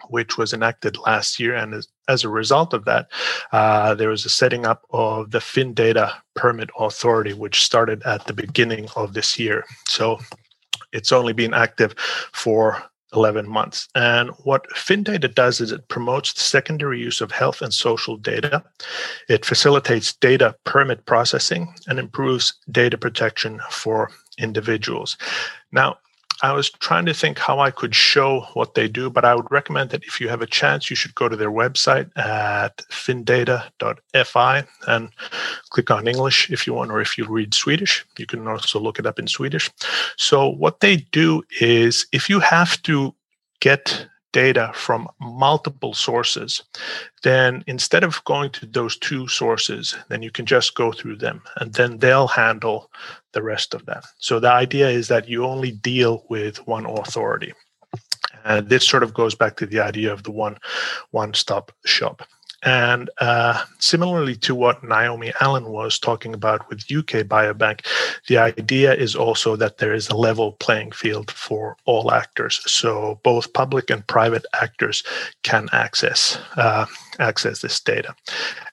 which 0.08 0.38
was 0.38 0.52
enacted 0.52 0.96
last 0.98 1.38
year. 1.38 1.54
And 1.54 1.74
as, 1.74 1.88
as 2.08 2.24
a 2.24 2.28
result 2.28 2.72
of 2.72 2.84
that, 2.84 3.08
uh, 3.52 3.94
there 3.94 4.08
was 4.08 4.24
a 4.24 4.30
setting 4.30 4.66
up 4.66 4.84
of 4.90 5.30
the 5.30 5.38
FinData 5.38 6.12
Permit 6.34 6.70
Authority, 6.78 7.32
which 7.32 7.64
started 7.64 8.02
at 8.04 8.26
the 8.26 8.32
beginning 8.32 8.88
of 8.96 9.14
this 9.14 9.38
year. 9.38 9.64
So 9.88 10.18
it's 10.92 11.12
only 11.12 11.32
been 11.32 11.54
active 11.54 11.94
for 12.32 12.82
11 13.14 13.48
months. 13.48 13.88
And 13.94 14.30
what 14.42 14.68
FinData 14.70 15.34
does 15.34 15.60
is 15.60 15.72
it 15.72 15.88
promotes 15.88 16.32
the 16.32 16.40
secondary 16.40 17.00
use 17.00 17.20
of 17.20 17.30
health 17.30 17.62
and 17.62 17.72
social 17.72 18.16
data. 18.16 18.62
It 19.28 19.44
facilitates 19.44 20.14
data 20.14 20.56
permit 20.64 21.06
processing 21.06 21.74
and 21.86 21.98
improves 21.98 22.54
data 22.70 22.98
protection 22.98 23.60
for 23.70 24.10
individuals. 24.38 25.16
Now, 25.72 25.98
I 26.42 26.52
was 26.52 26.70
trying 26.70 27.06
to 27.06 27.14
think 27.14 27.38
how 27.38 27.60
I 27.60 27.70
could 27.70 27.94
show 27.94 28.46
what 28.54 28.74
they 28.74 28.88
do, 28.88 29.10
but 29.10 29.24
I 29.24 29.34
would 29.34 29.50
recommend 29.50 29.90
that 29.90 30.04
if 30.04 30.20
you 30.20 30.28
have 30.28 30.42
a 30.42 30.46
chance, 30.46 30.90
you 30.90 30.96
should 30.96 31.14
go 31.14 31.28
to 31.28 31.36
their 31.36 31.50
website 31.50 32.10
at 32.16 32.78
findata.fi 32.90 34.64
and 34.86 35.10
click 35.70 35.90
on 35.90 36.08
English 36.08 36.50
if 36.50 36.66
you 36.66 36.74
want, 36.74 36.90
or 36.90 37.00
if 37.00 37.16
you 37.16 37.26
read 37.26 37.54
Swedish, 37.54 38.04
you 38.18 38.26
can 38.26 38.46
also 38.48 38.80
look 38.80 38.98
it 38.98 39.06
up 39.06 39.18
in 39.18 39.26
Swedish. 39.26 39.70
So, 40.16 40.48
what 40.48 40.80
they 40.80 40.96
do 40.96 41.42
is 41.60 42.06
if 42.12 42.28
you 42.28 42.40
have 42.40 42.80
to 42.82 43.14
get 43.60 44.06
data 44.34 44.72
from 44.74 45.08
multiple 45.20 45.94
sources, 45.94 46.64
then 47.22 47.62
instead 47.66 48.04
of 48.04 48.22
going 48.24 48.50
to 48.50 48.66
those 48.66 48.98
two 48.98 49.26
sources, 49.28 49.96
then 50.08 50.22
you 50.22 50.30
can 50.30 50.44
just 50.44 50.74
go 50.74 50.92
through 50.92 51.16
them 51.16 51.40
and 51.60 51.72
then 51.72 51.98
they'll 51.98 52.26
handle 52.26 52.90
the 53.32 53.42
rest 53.42 53.74
of 53.74 53.86
that. 53.86 54.04
So 54.18 54.40
the 54.40 54.50
idea 54.50 54.90
is 54.90 55.08
that 55.08 55.28
you 55.28 55.46
only 55.46 55.70
deal 55.70 56.24
with 56.28 56.66
one 56.66 56.84
authority. 56.84 57.54
And 58.44 58.68
this 58.68 58.86
sort 58.86 59.04
of 59.04 59.14
goes 59.14 59.34
back 59.34 59.56
to 59.56 59.66
the 59.66 59.80
idea 59.80 60.12
of 60.12 60.24
the 60.24 60.32
one 60.32 60.58
one 61.12 61.32
stop 61.32 61.72
shop. 61.86 62.22
And 62.64 63.10
uh, 63.20 63.62
similarly 63.78 64.36
to 64.36 64.54
what 64.54 64.82
Naomi 64.82 65.32
Allen 65.40 65.66
was 65.66 65.98
talking 65.98 66.34
about 66.34 66.68
with 66.68 66.80
UK 66.80 67.26
Biobank, 67.26 67.84
the 68.26 68.38
idea 68.38 68.94
is 68.94 69.14
also 69.14 69.54
that 69.56 69.78
there 69.78 69.92
is 69.92 70.08
a 70.08 70.16
level 70.16 70.52
playing 70.52 70.92
field 70.92 71.30
for 71.30 71.76
all 71.84 72.12
actors. 72.12 72.60
So 72.70 73.20
both 73.22 73.52
public 73.52 73.90
and 73.90 74.06
private 74.06 74.46
actors 74.54 75.02
can 75.42 75.68
access 75.72 76.38
uh, 76.56 76.86
access 77.18 77.60
this 77.60 77.78
data. 77.80 78.14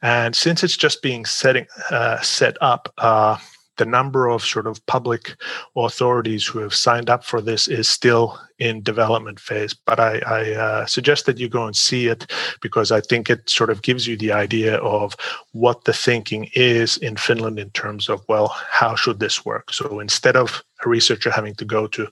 And 0.01 0.35
since 0.35 0.63
it's 0.63 0.77
just 0.77 1.01
being 1.01 1.25
setting 1.25 1.67
uh, 1.89 2.21
set 2.21 2.57
up, 2.61 2.93
uh, 2.97 3.37
the 3.77 3.85
number 3.85 4.27
of 4.27 4.43
sort 4.43 4.67
of 4.67 4.85
public 4.85 5.35
authorities 5.75 6.45
who 6.45 6.59
have 6.59 6.73
signed 6.73 7.09
up 7.09 7.23
for 7.23 7.41
this 7.41 7.67
is 7.67 7.89
still 7.89 8.39
in 8.59 8.83
development 8.83 9.39
phase. 9.39 9.73
But 9.73 9.99
I, 9.99 10.21
I 10.25 10.51
uh, 10.51 10.85
suggest 10.85 11.25
that 11.25 11.39
you 11.39 11.49
go 11.49 11.65
and 11.65 11.75
see 11.75 12.07
it 12.07 12.31
because 12.61 12.91
I 12.91 13.01
think 13.01 13.29
it 13.29 13.49
sort 13.49 13.69
of 13.69 13.81
gives 13.81 14.05
you 14.05 14.17
the 14.17 14.31
idea 14.31 14.75
of 14.77 15.15
what 15.53 15.85
the 15.85 15.93
thinking 15.93 16.49
is 16.53 16.97
in 16.97 17.15
Finland 17.15 17.57
in 17.59 17.71
terms 17.71 18.07
of, 18.07 18.23
well, 18.27 18.49
how 18.69 18.95
should 18.95 19.19
this 19.19 19.45
work? 19.45 19.73
So 19.73 19.99
instead 19.99 20.35
of 20.35 20.63
a 20.85 20.89
researcher 20.89 21.31
having 21.31 21.55
to 21.55 21.65
go 21.65 21.87
to 21.87 22.07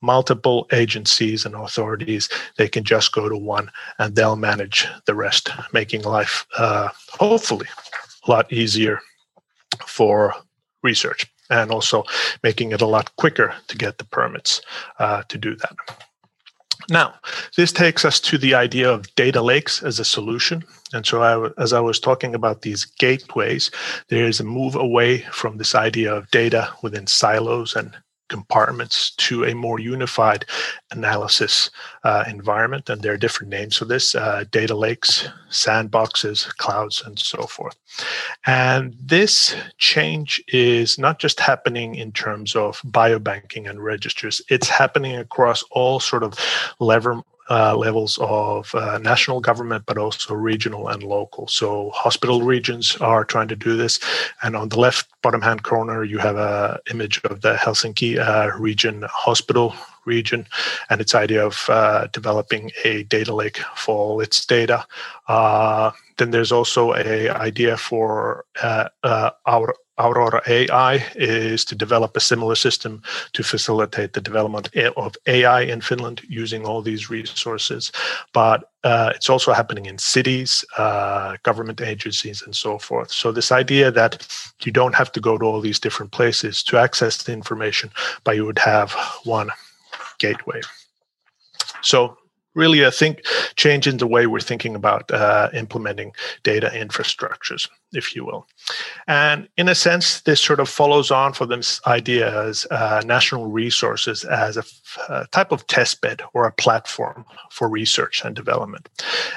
multiple 0.00 0.66
agencies 0.72 1.44
and 1.44 1.54
authorities, 1.54 2.28
they 2.56 2.68
can 2.68 2.84
just 2.84 3.12
go 3.12 3.28
to 3.28 3.36
one 3.36 3.70
and 3.98 4.14
they'll 4.14 4.36
manage 4.36 4.86
the 5.06 5.14
rest, 5.14 5.50
making 5.72 6.02
life 6.02 6.46
uh, 6.56 6.88
hopefully 7.10 7.66
a 8.26 8.30
lot 8.30 8.50
easier 8.52 9.00
for 9.86 10.34
research 10.82 11.26
and 11.50 11.70
also 11.70 12.04
making 12.42 12.72
it 12.72 12.80
a 12.80 12.86
lot 12.86 13.14
quicker 13.16 13.54
to 13.68 13.76
get 13.76 13.98
the 13.98 14.04
permits 14.04 14.60
uh, 14.98 15.22
to 15.28 15.38
do 15.38 15.56
that. 15.56 15.76
Now, 16.88 17.14
this 17.56 17.72
takes 17.72 18.04
us 18.04 18.18
to 18.20 18.38
the 18.38 18.54
idea 18.54 18.90
of 18.90 19.14
data 19.14 19.42
lakes 19.42 19.82
as 19.82 20.00
a 20.00 20.04
solution. 20.04 20.64
And 20.92 21.06
so, 21.06 21.22
I, 21.22 21.50
as 21.62 21.72
I 21.72 21.80
was 21.80 22.00
talking 22.00 22.34
about 22.34 22.62
these 22.62 22.84
gateways, 22.84 23.70
there 24.08 24.26
is 24.26 24.40
a 24.40 24.44
move 24.44 24.74
away 24.74 25.18
from 25.30 25.58
this 25.58 25.74
idea 25.74 26.12
of 26.12 26.30
data 26.30 26.72
within 26.82 27.06
silos 27.06 27.76
and 27.76 27.96
compartments 28.30 29.10
to 29.16 29.44
a 29.44 29.54
more 29.54 29.78
unified 29.78 30.46
analysis 30.92 31.70
uh, 32.04 32.24
environment. 32.26 32.88
And 32.88 33.02
there 33.02 33.12
are 33.12 33.18
different 33.18 33.50
names 33.50 33.76
for 33.76 33.84
this 33.84 34.14
uh, 34.14 34.44
data 34.50 34.74
lakes, 34.74 35.28
sandboxes, 35.50 36.48
clouds, 36.56 37.02
and 37.04 37.18
so 37.18 37.42
forth. 37.42 37.76
And 38.46 38.96
this 38.98 39.54
change 39.76 40.42
is 40.48 40.98
not 40.98 41.18
just 41.18 41.38
happening 41.40 41.96
in 41.96 42.12
terms 42.12 42.56
of 42.56 42.80
biobanking 42.82 43.68
and 43.68 43.84
registers, 43.84 44.40
it's 44.48 44.68
happening 44.68 45.16
across 45.16 45.62
all 45.70 46.00
sort 46.00 46.22
of 46.22 46.38
lever, 46.78 47.22
uh, 47.50 47.76
levels 47.76 48.18
of 48.20 48.74
uh, 48.74 48.98
national 48.98 49.40
government, 49.40 49.84
but 49.86 49.98
also 49.98 50.34
regional 50.34 50.88
and 50.88 51.02
local. 51.02 51.48
So 51.48 51.90
hospital 51.90 52.42
regions 52.42 52.96
are 53.00 53.24
trying 53.24 53.48
to 53.48 53.56
do 53.56 53.76
this, 53.76 53.98
and 54.42 54.56
on 54.56 54.68
the 54.68 54.78
left 54.78 55.08
bottom 55.22 55.42
hand 55.42 55.62
corner, 55.64 56.04
you 56.04 56.18
have 56.18 56.36
a 56.36 56.80
image 56.90 57.20
of 57.24 57.40
the 57.40 57.54
Helsinki 57.54 58.18
uh, 58.18 58.56
region 58.58 59.04
hospital 59.10 59.74
region 60.06 60.46
and 60.88 61.00
its 61.00 61.14
idea 61.14 61.44
of 61.44 61.66
uh, 61.68 62.06
developing 62.12 62.70
a 62.84 63.02
data 63.04 63.34
lake 63.34 63.58
for 63.76 63.96
all 63.96 64.20
its 64.20 64.46
data. 64.46 64.86
Uh, 65.28 65.90
then 66.16 66.30
there's 66.30 66.52
also 66.52 66.94
a 66.94 67.28
idea 67.30 67.76
for 67.76 68.44
our 68.62 69.74
Aurora 70.00 70.42
AI 70.46 71.04
is 71.14 71.64
to 71.66 71.74
develop 71.74 72.16
a 72.16 72.20
similar 72.20 72.54
system 72.54 73.02
to 73.34 73.42
facilitate 73.42 74.14
the 74.14 74.20
development 74.20 74.68
of 74.96 75.14
AI 75.26 75.60
in 75.60 75.80
Finland 75.80 76.22
using 76.28 76.64
all 76.64 76.82
these 76.82 77.10
resources. 77.10 77.92
But 78.32 78.70
uh, 78.82 79.12
it's 79.14 79.28
also 79.28 79.52
happening 79.52 79.86
in 79.86 79.98
cities, 79.98 80.64
uh, 80.78 81.36
government 81.42 81.80
agencies, 81.80 82.42
and 82.42 82.56
so 82.56 82.78
forth. 82.78 83.10
So, 83.10 83.30
this 83.30 83.52
idea 83.52 83.90
that 83.90 84.26
you 84.62 84.72
don't 84.72 84.94
have 84.94 85.12
to 85.12 85.20
go 85.20 85.36
to 85.36 85.44
all 85.44 85.60
these 85.60 85.80
different 85.80 86.12
places 86.12 86.62
to 86.64 86.78
access 86.78 87.22
the 87.22 87.32
information, 87.32 87.90
but 88.24 88.36
you 88.36 88.46
would 88.46 88.58
have 88.58 88.92
one 89.24 89.50
gateway. 90.18 90.60
So, 91.82 92.16
really, 92.54 92.86
I 92.86 92.90
think 92.90 93.22
change 93.56 93.86
in 93.86 93.98
the 93.98 94.06
way 94.06 94.26
we're 94.26 94.40
thinking 94.40 94.74
about 94.74 95.10
uh, 95.10 95.50
implementing 95.52 96.12
data 96.42 96.70
infrastructures. 96.72 97.68
If 97.92 98.14
you 98.14 98.24
will. 98.24 98.46
And 99.06 99.48
in 99.56 99.68
a 99.68 99.74
sense, 99.74 100.20
this 100.20 100.40
sort 100.40 100.60
of 100.60 100.68
follows 100.68 101.10
on 101.10 101.32
from 101.32 101.48
this 101.48 101.80
idea 101.86 102.46
as 102.46 102.66
uh, 102.70 103.02
national 103.04 103.46
resources 103.46 104.24
as 104.24 104.56
a, 104.56 104.60
f- 104.60 104.98
a 105.08 105.26
type 105.32 105.52
of 105.52 105.66
test 105.66 106.00
bed 106.00 106.22
or 106.32 106.46
a 106.46 106.52
platform 106.52 107.24
for 107.50 107.68
research 107.68 108.24
and 108.24 108.36
development 108.36 108.88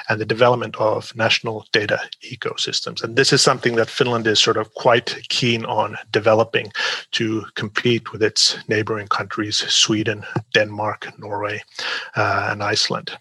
and 0.08 0.20
the 0.20 0.26
development 0.26 0.76
of 0.76 1.14
national 1.16 1.66
data 1.72 1.98
ecosystems. 2.22 3.02
And 3.02 3.16
this 3.16 3.32
is 3.32 3.42
something 3.42 3.76
that 3.76 3.90
Finland 3.90 4.26
is 4.26 4.40
sort 4.40 4.56
of 4.56 4.72
quite 4.74 5.16
keen 5.28 5.64
on 5.64 5.96
developing 6.12 6.72
to 7.12 7.44
compete 7.54 8.12
with 8.12 8.22
its 8.22 8.56
neighboring 8.68 9.08
countries, 9.08 9.56
Sweden, 9.56 10.24
Denmark, 10.52 11.08
Norway, 11.18 11.62
uh, 12.16 12.48
and 12.50 12.62
Iceland. 12.62 13.16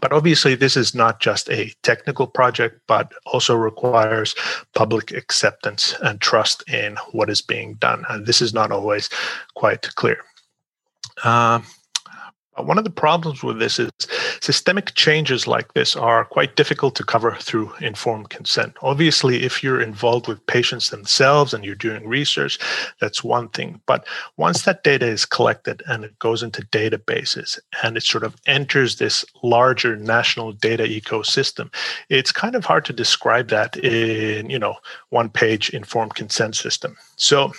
But 0.00 0.12
obviously, 0.12 0.54
this 0.54 0.76
is 0.76 0.94
not 0.94 1.20
just 1.20 1.50
a 1.50 1.72
technical 1.82 2.26
project, 2.26 2.80
but 2.86 3.12
also 3.26 3.54
requires 3.54 4.34
public 4.74 5.10
acceptance 5.12 5.94
and 6.02 6.20
trust 6.20 6.62
in 6.68 6.96
what 7.12 7.30
is 7.30 7.42
being 7.42 7.74
done. 7.74 8.04
And 8.08 8.26
this 8.26 8.40
is 8.40 8.54
not 8.54 8.70
always 8.70 9.08
quite 9.54 9.82
clear. 9.94 10.18
Uh, 11.24 11.60
one 12.62 12.78
of 12.78 12.84
the 12.84 12.90
problems 12.90 13.42
with 13.42 13.58
this 13.58 13.78
is 13.78 13.90
systemic 14.40 14.94
changes 14.94 15.46
like 15.46 15.74
this 15.74 15.96
are 15.96 16.24
quite 16.24 16.56
difficult 16.56 16.94
to 16.96 17.04
cover 17.04 17.36
through 17.40 17.72
informed 17.80 18.30
consent. 18.30 18.76
Obviously, 18.82 19.42
if 19.44 19.62
you're 19.62 19.80
involved 19.80 20.28
with 20.28 20.46
patients 20.46 20.90
themselves 20.90 21.52
and 21.54 21.64
you're 21.64 21.74
doing 21.74 22.06
research, 22.06 22.58
that's 23.00 23.24
one 23.24 23.48
thing. 23.48 23.80
But 23.86 24.06
once 24.36 24.62
that 24.62 24.84
data 24.84 25.06
is 25.06 25.24
collected 25.24 25.82
and 25.86 26.04
it 26.04 26.18
goes 26.18 26.42
into 26.42 26.62
databases 26.66 27.58
and 27.82 27.96
it 27.96 28.02
sort 28.02 28.24
of 28.24 28.36
enters 28.46 28.96
this 28.96 29.24
larger 29.42 29.96
national 29.96 30.52
data 30.52 30.84
ecosystem, 30.84 31.72
it's 32.08 32.32
kind 32.32 32.54
of 32.54 32.64
hard 32.64 32.84
to 32.86 32.92
describe 32.92 33.48
that 33.48 33.76
in, 33.76 34.50
you 34.50 34.58
know, 34.58 34.76
one 35.10 35.28
page 35.28 35.70
informed 35.70 36.14
consent 36.14 36.56
system. 36.56 36.96
So 37.16 37.52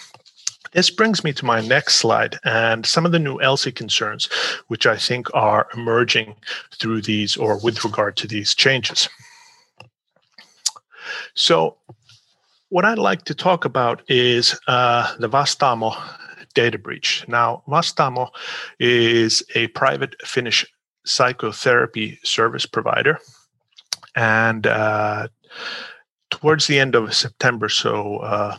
this 0.71 0.89
brings 0.89 1.23
me 1.23 1.33
to 1.33 1.45
my 1.45 1.61
next 1.61 1.95
slide 1.95 2.37
and 2.43 2.85
some 2.85 3.05
of 3.05 3.11
the 3.11 3.19
new 3.19 3.37
ELSI 3.39 3.73
concerns, 3.73 4.29
which 4.67 4.85
I 4.85 4.97
think 4.97 5.27
are 5.33 5.67
emerging 5.73 6.35
through 6.79 7.01
these 7.01 7.37
or 7.37 7.59
with 7.59 7.83
regard 7.83 8.17
to 8.17 8.27
these 8.27 8.53
changes. 8.53 9.09
So, 11.33 11.77
what 12.69 12.85
I'd 12.85 12.99
like 12.99 13.25
to 13.25 13.33
talk 13.33 13.65
about 13.65 14.03
is 14.07 14.59
uh, 14.67 15.15
the 15.17 15.27
Vastaamo 15.27 15.95
data 16.53 16.77
breach. 16.77 17.25
Now, 17.27 17.63
Vastaamo 17.67 18.29
is 18.79 19.43
a 19.55 19.67
private 19.69 20.15
Finnish 20.23 20.65
psychotherapy 21.05 22.19
service 22.23 22.65
provider. 22.65 23.19
And 24.15 24.67
uh, 24.67 25.29
towards 26.29 26.67
the 26.67 26.79
end 26.79 26.95
of 26.95 27.13
September, 27.15 27.69
so 27.69 28.17
uh, 28.17 28.57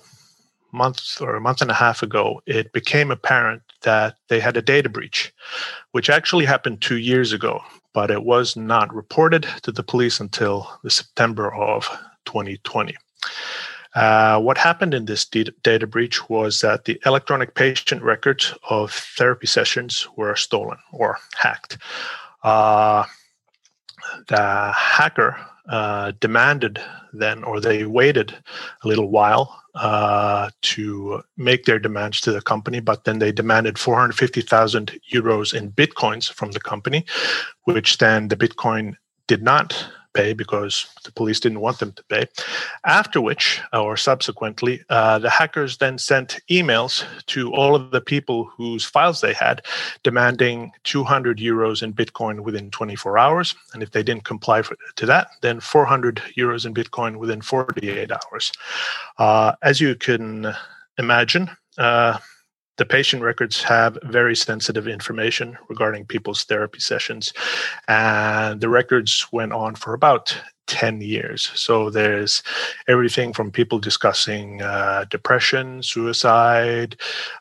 month 0.72 1.20
or 1.20 1.34
a 1.34 1.40
month 1.40 1.60
and 1.60 1.70
a 1.70 1.74
half 1.74 2.02
ago, 2.02 2.42
it 2.46 2.72
became 2.72 3.10
apparent 3.10 3.62
that 3.82 4.16
they 4.28 4.40
had 4.40 4.56
a 4.56 4.62
data 4.62 4.88
breach, 4.88 5.32
which 5.92 6.10
actually 6.10 6.44
happened 6.44 6.80
two 6.80 6.98
years 6.98 7.32
ago, 7.32 7.62
but 7.92 8.10
it 8.10 8.24
was 8.24 8.56
not 8.56 8.94
reported 8.94 9.46
to 9.62 9.72
the 9.72 9.82
police 9.82 10.20
until 10.20 10.70
the 10.82 10.90
September 10.90 11.52
of 11.54 11.88
2020. 12.26 12.96
Uh, 13.94 14.40
what 14.40 14.56
happened 14.56 14.94
in 14.94 15.06
this 15.06 15.24
data 15.24 15.86
breach 15.86 16.28
was 16.28 16.60
that 16.60 16.84
the 16.84 17.00
electronic 17.06 17.54
patient 17.54 18.02
records 18.02 18.54
of 18.68 18.92
therapy 18.92 19.48
sessions 19.48 20.06
were 20.16 20.36
stolen 20.36 20.78
or 20.92 21.18
hacked. 21.34 21.76
Uh, 22.44 23.04
the 24.28 24.72
hacker 24.72 25.36
uh, 25.70 26.12
demanded 26.20 26.80
then, 27.12 27.44
or 27.44 27.60
they 27.60 27.86
waited 27.86 28.36
a 28.82 28.88
little 28.88 29.08
while 29.08 29.62
uh, 29.76 30.50
to 30.62 31.22
make 31.36 31.64
their 31.64 31.78
demands 31.78 32.20
to 32.20 32.32
the 32.32 32.42
company, 32.42 32.80
but 32.80 33.04
then 33.04 33.20
they 33.20 33.30
demanded 33.30 33.78
450,000 33.78 35.00
euros 35.12 35.54
in 35.54 35.70
bitcoins 35.70 36.30
from 36.30 36.50
the 36.50 36.60
company, 36.60 37.04
which 37.64 37.98
then 37.98 38.28
the 38.28 38.36
Bitcoin 38.36 38.96
did 39.28 39.42
not 39.42 39.86
pay 40.12 40.32
because 40.32 40.86
the 41.04 41.12
police 41.12 41.40
didn't 41.40 41.60
want 41.60 41.78
them 41.78 41.92
to 41.92 42.04
pay. 42.04 42.26
After 42.84 43.20
which, 43.20 43.60
or 43.72 43.96
subsequently, 43.96 44.82
uh, 44.88 45.18
the 45.18 45.30
hackers 45.30 45.78
then 45.78 45.98
sent 45.98 46.40
emails 46.50 47.04
to 47.26 47.52
all 47.52 47.74
of 47.74 47.90
the 47.90 48.00
people 48.00 48.44
whose 48.56 48.84
files 48.84 49.20
they 49.20 49.32
had, 49.32 49.62
demanding 50.02 50.72
200 50.84 51.38
euros 51.38 51.82
in 51.82 51.92
Bitcoin 51.92 52.40
within 52.40 52.70
24 52.70 53.18
hours. 53.18 53.54
And 53.72 53.82
if 53.82 53.90
they 53.92 54.02
didn't 54.02 54.24
comply 54.24 54.62
for, 54.62 54.76
to 54.96 55.06
that, 55.06 55.28
then 55.42 55.60
400 55.60 56.23
euros 56.36 56.66
in 56.66 56.75
Bitcoin 56.75 57.16
within 57.16 57.40
48 57.40 58.10
hours. 58.10 58.52
Uh, 59.18 59.52
as 59.62 59.80
you 59.80 59.94
can 59.94 60.52
imagine, 60.99 61.50
uh, 61.78 62.18
the 62.80 62.86
patient 62.86 63.23
records 63.23 63.62
have 63.62 63.99
very 64.04 64.34
sensitive 64.34 64.88
information 64.88 65.58
regarding 65.69 66.06
people's 66.06 66.45
therapy 66.45 66.80
sessions. 66.80 67.34
And 67.88 68.58
the 68.58 68.71
records 68.71 69.26
went 69.32 69.52
on 69.52 69.75
for 69.75 69.93
about 69.93 70.34
10 70.66 71.02
years. 71.02 71.50
So 71.54 71.90
there's 71.90 72.43
everything 72.88 73.34
from 73.34 73.50
people 73.50 73.78
discussing 73.80 74.62
uh, 74.62 75.04
depression, 75.10 75.82
suicide, 75.82 76.97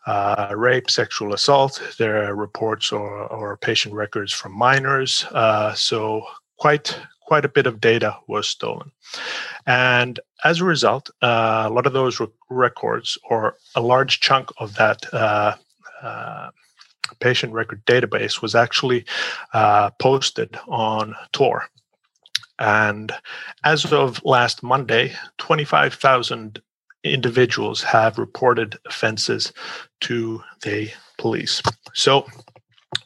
uh, 0.05 0.53
rape, 0.57 0.91
sexual 0.91 1.33
assault. 1.33 1.81
There 1.97 2.27
are 2.27 2.35
reports 2.35 2.91
or, 2.91 3.07
or 3.27 3.55
patient 3.55 3.95
records 3.95 4.33
from 4.33 4.51
minors. 4.51 5.23
Uh, 5.31 5.73
so 5.73 6.25
quite 6.57 6.99
quite 7.29 7.45
a 7.45 7.55
bit 7.57 7.67
of 7.67 7.79
data 7.79 8.17
was 8.25 8.47
stolen. 8.47 8.91
And 9.67 10.19
as 10.43 10.59
a 10.59 10.65
result, 10.65 11.11
uh, 11.21 11.65
a 11.67 11.69
lot 11.69 11.85
of 11.85 11.93
those 11.93 12.19
re- 12.19 12.25
records, 12.49 13.19
or 13.29 13.55
a 13.75 13.81
large 13.81 14.19
chunk 14.19 14.49
of 14.57 14.73
that 14.77 15.01
uh, 15.13 15.53
uh, 16.01 16.49
patient 17.19 17.53
record 17.53 17.85
database, 17.85 18.41
was 18.41 18.55
actually 18.55 19.05
uh, 19.53 19.91
posted 19.99 20.57
on 20.67 21.15
Tor. 21.31 21.65
And 22.57 23.11
as 23.63 23.93
of 23.93 24.25
last 24.25 24.63
Monday, 24.63 25.13
25,000 25.37 26.59
individuals 27.03 27.83
have 27.83 28.17
reported 28.17 28.75
offenses 28.87 29.53
to 30.01 30.41
the 30.63 30.89
police. 31.19 31.61
So 31.93 32.25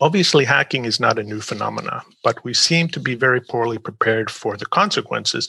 Obviously, 0.03 0.43
hacking 0.43 0.83
is 0.83 0.99
not 0.99 1.17
a 1.17 1.23
new 1.23 1.39
phenomenon, 1.39 2.01
but 2.25 2.43
we 2.43 2.53
seem 2.53 2.89
to 2.89 2.99
be 2.99 3.15
very 3.15 3.39
poorly 3.39 3.77
prepared 3.77 4.29
for 4.29 4.57
the 4.57 4.65
consequences 4.65 5.47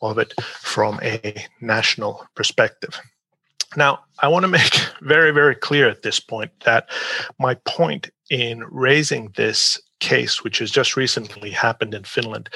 of 0.00 0.16
it 0.16 0.32
from 0.60 1.00
a 1.02 1.44
national 1.60 2.24
perspective. 2.36 3.00
Now, 3.74 4.04
I 4.20 4.28
want 4.28 4.44
to 4.44 4.48
make 4.48 4.74
very, 5.02 5.32
very 5.32 5.56
clear 5.56 5.88
at 5.88 6.02
this 6.02 6.20
point 6.20 6.52
that 6.64 6.88
my 7.40 7.54
point 7.64 8.10
in 8.30 8.62
raising 8.70 9.32
this 9.34 9.82
case, 9.98 10.44
which 10.44 10.60
has 10.60 10.70
just 10.70 10.96
recently 10.96 11.50
happened 11.50 11.92
in 11.92 12.04
Finland, 12.04 12.48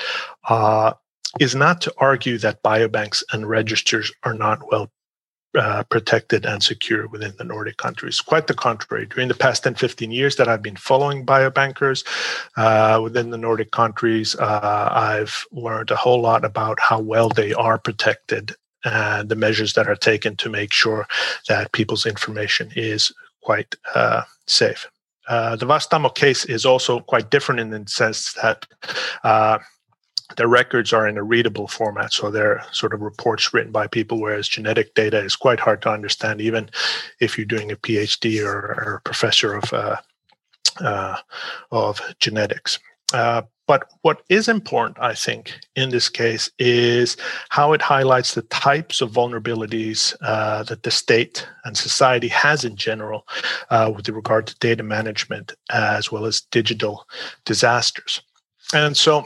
uh, 0.49 0.93
is 1.41 1.57
not 1.57 1.81
to 1.81 1.93
argue 1.99 2.39
that 2.39 2.63
biobanks 2.63 3.25
and 3.33 3.49
registers 3.49 4.13
are 4.23 4.35
not 4.35 4.71
well 4.71 4.89
uh, 5.59 5.83
protected 5.85 6.45
and 6.47 6.63
secure 6.63 7.09
within 7.09 7.35
the 7.39 7.45
Nordic 7.45 7.77
countries. 7.77 8.21
Quite 8.21 8.47
the 8.47 8.55
contrary. 8.55 9.07
During 9.07 9.29
the 9.29 9.35
past 9.35 9.65
10, 9.65 9.75
15 9.75 10.11
years 10.11 10.37
that 10.37 10.49
I've 10.49 10.63
been 10.63 10.77
following 10.77 11.27
biobankers 11.27 12.05
uh, 12.57 13.01
within 13.03 13.31
the 13.31 13.39
Nordic 13.39 13.73
countries, 13.73 14.37
uh, 14.37 14.89
I've 14.93 15.45
learned 15.53 15.91
a 15.91 15.97
whole 15.97 16.21
lot 16.21 16.45
about 16.45 16.79
how 16.79 17.01
well 17.01 17.29
they 17.29 17.53
are 17.53 17.79
protected 17.79 18.55
and 18.85 19.29
the 19.29 19.37
measures 19.37 19.75
that 19.75 19.89
are 19.89 19.97
taken 19.97 20.37
to 20.37 20.49
make 20.49 20.73
sure 20.73 21.07
that 21.49 21.73
people's 21.73 22.07
information 22.07 22.71
is 22.77 23.13
quite 23.43 23.75
uh, 23.95 24.23
safe. 24.47 24.87
Uh, 25.29 25.55
the 25.57 25.67
Vastaamo 25.67 26.15
case 26.15 26.45
is 26.45 26.65
also 26.65 27.01
quite 27.01 27.31
different 27.31 27.61
in 27.61 27.71
the 27.71 27.85
sense 27.87 28.33
that 28.35 28.67
the 30.37 30.49
records 30.49 30.93
are 30.93 31.09
in 31.09 31.19
a 31.19 31.23
readable 31.23 31.69
format, 31.69 32.13
so 32.13 32.31
they're 32.31 32.63
sort 32.73 32.95
of 32.95 33.01
reports 33.01 33.53
written 33.53 33.73
by 33.73 33.87
people, 33.87 34.21
whereas 34.21 34.49
genetic 34.49 34.95
data 34.95 35.19
is 35.19 35.37
quite 35.37 35.61
hard 35.61 35.83
to 35.83 35.91
understand, 35.91 36.41
even 36.41 36.71
if 37.21 37.37
you're 37.37 37.45
doing 37.45 37.73
a 37.73 37.77
PhD 37.77 38.45
or, 38.45 38.57
or 38.57 38.95
a 38.95 39.01
professor 39.03 39.55
of 39.55 39.73
uh, 39.73 39.97
uh, 40.81 41.17
of 41.71 42.01
genetics. 42.21 42.79
Uh, 43.13 43.43
but 43.67 43.87
what 44.03 44.23
is 44.29 44.49
important, 44.49 44.99
I 45.01 45.15
think, 45.15 45.57
in 45.77 45.91
this 45.91 46.09
case 46.09 46.51
is 46.59 47.17
how 47.51 47.73
it 47.73 47.81
highlights 47.81 48.35
the 48.35 48.43
types 48.43 49.01
of 49.01 49.13
vulnerabilities 49.13 50.17
uh, 50.23 50.65
that 50.65 50.83
the 50.83 50.91
state 50.91 51.47
and 51.65 51.77
society 51.77 52.27
has 52.27 52.65
in 52.65 52.75
general 52.75 53.29
uh, 53.71 53.93
with 53.95 54.09
regard 54.09 54.49
to 54.49 54.59
data 54.59 54.83
management 54.83 55.53
as 55.71 56.11
well 56.11 56.27
as 56.27 56.41
digital 56.41 57.07
disasters. 57.45 58.23
And 58.75 58.97
so 58.97 59.25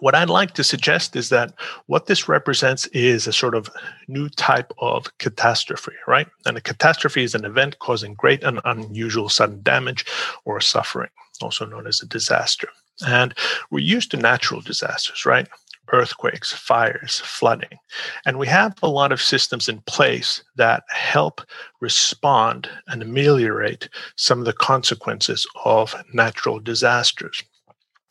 what 0.00 0.14
I'd 0.14 0.30
like 0.30 0.54
to 0.54 0.64
suggest 0.64 1.16
is 1.16 1.28
that 1.28 1.54
what 1.86 2.06
this 2.06 2.28
represents 2.28 2.86
is 2.88 3.26
a 3.26 3.32
sort 3.32 3.54
of 3.54 3.70
new 4.08 4.28
type 4.30 4.72
of 4.78 5.06
catastrophe, 5.18 5.92
right? 6.06 6.26
And 6.46 6.56
a 6.56 6.60
catastrophe 6.60 7.22
is 7.22 7.34
an 7.34 7.44
event 7.44 7.78
causing 7.78 8.14
great 8.14 8.42
and 8.42 8.60
unusual 8.64 9.28
sudden 9.28 9.62
damage 9.62 10.04
or 10.44 10.60
suffering, 10.60 11.10
also 11.40 11.64
known 11.66 11.86
as 11.86 12.00
a 12.00 12.06
disaster. 12.06 12.68
And 13.06 13.34
we're 13.70 13.80
used 13.80 14.10
to 14.10 14.16
natural 14.16 14.60
disasters, 14.60 15.24
right? 15.24 15.48
earthquakes, 15.92 16.52
fires, 16.52 17.20
flooding. 17.24 17.78
And 18.26 18.38
we 18.38 18.46
have 18.46 18.74
a 18.82 18.88
lot 18.88 19.12
of 19.12 19.20
systems 19.20 19.68
in 19.68 19.80
place 19.82 20.42
that 20.56 20.84
help 20.88 21.40
respond 21.80 22.68
and 22.88 23.02
ameliorate 23.02 23.88
some 24.16 24.38
of 24.38 24.44
the 24.44 24.52
consequences 24.52 25.46
of 25.64 25.94
natural 26.12 26.60
disasters. 26.60 27.42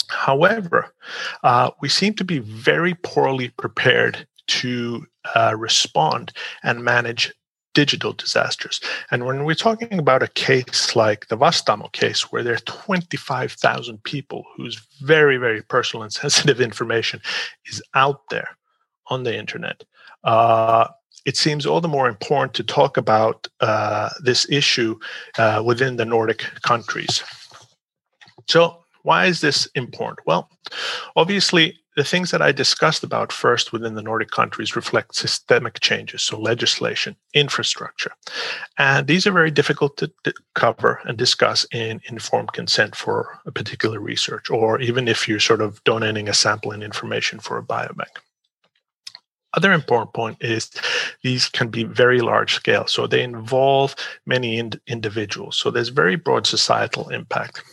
However, 0.10 0.94
uh, 1.44 1.72
we 1.82 1.90
seem 1.90 2.14
to 2.16 2.24
be 2.24 2.40
very 2.40 2.96
poorly 2.96 3.50
prepared 3.50 4.28
to 4.48 5.06
uh, 5.36 5.56
respond 5.56 6.34
and 6.64 6.84
manage 6.84 7.32
digital 7.76 8.14
disasters. 8.14 8.82
And 9.12 9.26
when 9.26 9.46
we're 9.46 9.54
talking 9.54 10.00
about 10.00 10.24
a 10.24 10.28
case 10.28 10.96
like 10.96 11.28
the 11.28 11.38
Vastaamo 11.38 11.92
case, 11.92 12.32
where 12.32 12.44
there 12.44 12.56
are 12.56 12.66
25,000 12.66 14.04
people 14.04 14.44
whose 14.58 14.82
very, 15.02 15.38
very 15.38 15.62
personal 15.62 16.04
and 16.04 16.14
sensitive 16.24 16.60
information 16.60 17.22
is 17.68 17.82
out 17.94 18.22
there 18.30 18.58
on 19.08 19.24
the 19.24 19.38
internet, 19.38 19.84
uh, 20.24 20.88
it 21.26 21.38
seems 21.38 21.66
all 21.66 21.82
the 21.82 21.88
more 21.88 22.10
important 22.10 22.54
to 22.56 22.64
talk 22.64 22.98
about 22.98 23.48
uh, 23.60 24.10
this 24.24 24.50
issue 24.50 24.98
uh, 25.38 25.62
within 25.64 25.98
the 25.98 26.06
Nordic 26.06 26.40
countries. 26.64 27.24
So, 28.48 28.84
why 29.04 29.26
is 29.26 29.42
this 29.42 29.68
important? 29.76 30.26
Well, 30.26 30.50
obviously, 31.16 31.80
the 31.96 32.04
things 32.04 32.32
that 32.32 32.42
I 32.42 32.52
discussed 32.52 33.04
about 33.04 33.32
first 33.32 33.74
within 33.74 33.96
the 33.96 34.02
Nordic 34.02 34.32
countries 34.32 34.76
reflect 34.76 35.16
systemic 35.16 35.80
changes, 35.82 36.22
so 36.22 36.40
legislation, 36.40 37.16
infrastructure. 37.34 38.12
And 38.78 39.08
these 39.08 39.28
are 39.28 39.32
very 39.32 39.52
difficult 39.52 39.98
to, 39.98 40.12
to 40.24 40.34
cover 40.56 41.02
and 41.06 41.18
discuss 41.18 41.66
in 41.74 42.00
informed 42.08 42.54
consent 42.54 42.96
for 42.96 43.40
a 43.46 43.52
particular 43.52 44.00
research, 44.00 44.50
or 44.50 44.80
even 44.80 45.08
if 45.08 45.28
you're 45.28 45.40
sort 45.40 45.62
of 45.62 45.84
donating 45.84 46.30
a 46.30 46.34
sample 46.34 46.72
and 46.72 46.84
information 46.84 47.40
for 47.40 47.58
a 47.58 47.64
biobank 47.64 48.20
other 49.56 49.74
important 49.74 50.14
point 50.14 50.38
is 50.42 50.70
these 51.24 51.50
can 51.50 51.70
be 51.70 51.84
very 51.84 52.22
large 52.22 52.54
scale 52.54 52.86
so 52.86 53.08
they 53.08 53.24
involve 53.24 53.96
many 54.26 54.60
ind- 54.60 54.80
individuals 54.88 55.58
so 55.58 55.72
there's 55.72 55.90
very 55.90 56.16
broad 56.16 56.46
societal 56.46 57.10
impact 57.10 57.64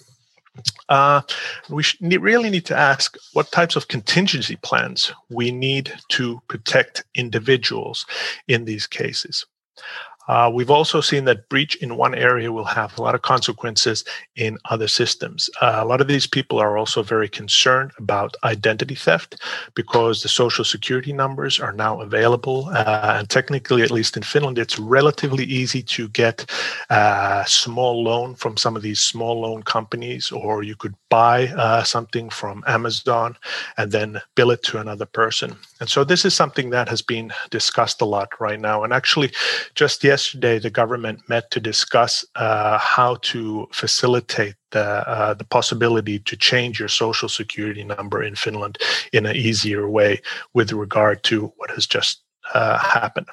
uh, 0.89 1.23
we 1.69 1.85
really 2.19 2.51
need 2.51 2.67
to 2.67 2.77
ask 2.77 3.17
what 3.33 3.51
types 3.53 3.77
of 3.77 3.89
contingency 3.89 4.57
plans 4.57 5.13
we 5.31 5.51
need 5.51 5.93
to 6.11 6.41
protect 6.49 7.05
individuals 7.15 8.07
in 8.49 8.65
these 8.65 8.87
cases. 8.87 9.47
Uh, 10.29 10.51
we've 10.53 10.71
also 10.71 11.01
seen 11.01 11.25
that 11.25 11.49
breach 11.49 11.77
in 11.77 11.97
one 11.97 12.15
area 12.15 12.51
will 12.53 12.65
have 12.65 12.97
a 12.99 13.03
lot 13.03 13.15
of 13.15 13.23
consequences 13.23 14.05
in 14.37 14.59
other 14.71 14.89
systems. 14.89 15.49
Uh, 15.61 15.79
a 15.79 15.85
lot 15.85 16.01
of 16.01 16.09
these 16.09 16.27
people 16.27 16.59
are 16.59 16.77
also 16.77 17.03
very 17.03 17.29
concerned 17.29 17.93
about 17.99 18.37
identity 18.45 18.95
theft 18.95 19.41
because 19.75 20.23
the 20.23 20.29
social 20.29 20.65
security 20.65 21.13
numbers 21.13 21.61
are 21.61 21.73
now 21.73 22.01
available. 22.01 22.69
Uh, 22.73 23.17
and 23.19 23.31
technically, 23.31 23.83
at 23.83 23.91
least 23.91 24.17
in 24.17 24.23
Finland, 24.23 24.59
it's 24.59 24.79
relatively 24.79 25.45
easy 25.45 25.83
to 25.83 26.09
get 26.09 26.51
a 26.91 27.45
small 27.47 28.03
loan 28.03 28.35
from 28.35 28.57
some 28.57 28.77
of 28.77 28.83
these 28.83 29.01
small 29.01 29.41
loan 29.41 29.63
companies, 29.63 30.31
or 30.33 30.63
you 30.63 30.77
could 30.77 30.95
buy 31.09 31.49
uh, 31.49 31.83
something 31.83 32.29
from 32.31 32.65
Amazon 32.67 33.37
and 33.77 33.93
then 33.93 34.21
bill 34.35 34.51
it 34.51 34.63
to 34.63 34.79
another 34.79 35.07
person. 35.07 35.57
And 35.81 35.89
so 35.89 36.05
this 36.05 36.25
is 36.25 36.35
something 36.35 36.71
that 36.71 36.89
has 36.89 37.03
been 37.03 37.33
discussed 37.51 38.01
a 38.01 38.05
lot 38.05 38.41
right 38.41 38.61
now. 38.61 38.83
And 38.85 38.93
actually, 38.93 39.31
just 39.75 40.03
yesterday, 40.03 40.16
the 40.33 40.71
government 40.71 41.29
met 41.29 41.51
to 41.51 41.61
discuss 41.61 42.25
uh, 42.35 42.79
how 42.79 43.17
to 43.23 43.69
facilitate 43.73 44.55
the, 44.71 44.85
uh, 45.09 45.35
the 45.35 45.45
possibility 45.45 46.19
to 46.21 46.37
change 46.37 46.79
your 46.79 46.89
social 46.89 47.29
security 47.29 47.85
number 47.85 48.23
in 48.23 48.35
Finland 48.35 48.79
in 49.13 49.27
an 49.27 49.37
easier 49.37 49.89
way 49.89 50.21
with 50.55 50.73
regard 50.73 51.23
to 51.25 51.53
what 51.57 51.71
has 51.71 51.87
just 51.87 52.23
uh, 52.55 52.79
happened. 52.79 53.27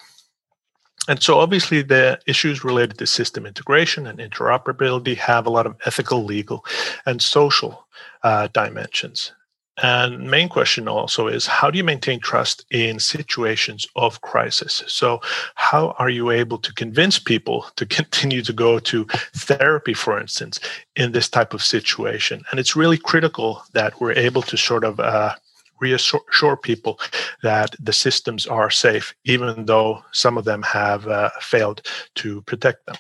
And 1.08 1.22
so, 1.22 1.40
obviously, 1.40 1.82
the 1.82 2.20
issues 2.28 2.64
related 2.64 2.98
to 3.00 3.06
system 3.08 3.46
integration 3.46 4.08
and 4.08 4.20
interoperability 4.20 5.18
have 5.18 5.46
a 5.46 5.50
lot 5.50 5.66
of 5.66 5.76
ethical, 5.86 6.24
legal, 6.24 6.64
and 7.06 7.22
social 7.22 7.88
uh, 8.24 8.48
dimensions. 8.54 9.34
And 9.82 10.30
main 10.30 10.50
question 10.50 10.88
also 10.88 11.28
is 11.28 11.48
how 11.48 11.72
do 11.72 11.78
you 11.78 11.84
maintain 11.84 12.20
trust 12.20 12.64
in 12.70 13.00
situations 13.00 13.88
of 13.96 14.22
crisis? 14.22 14.84
So, 14.88 15.20
how 15.56 15.96
are 15.98 16.10
you 16.10 16.30
able 16.30 16.60
to 16.60 16.74
convince 16.74 17.18
people 17.18 17.66
to 17.78 17.86
continue 18.00 18.44
to 18.44 18.54
go 18.54 18.78
to 18.80 19.06
therapy, 19.34 19.94
for 19.94 20.20
instance, 20.20 20.60
in 20.96 21.12
this 21.12 21.28
type 21.28 21.54
of 21.54 21.64
situation? 21.64 22.44
And 22.52 22.60
it's 22.60 22.76
really 22.76 22.98
critical 22.98 23.64
that 23.74 24.00
we're 24.00 24.14
able 24.14 24.44
to 24.44 24.58
sort 24.58 24.84
of 24.84 25.00
uh, 25.00 25.34
reassure 25.80 26.56
people 26.56 27.00
that 27.42 27.76
the 27.80 27.94
systems 27.94 28.46
are 28.46 28.70
safe, 28.70 29.16
even 29.26 29.66
though 29.66 30.04
some 30.12 30.38
of 30.38 30.46
them 30.46 30.62
have 30.62 31.08
uh, 31.08 31.32
failed 31.40 31.82
to 32.16 32.42
protect 32.44 32.86
them. 32.86 32.96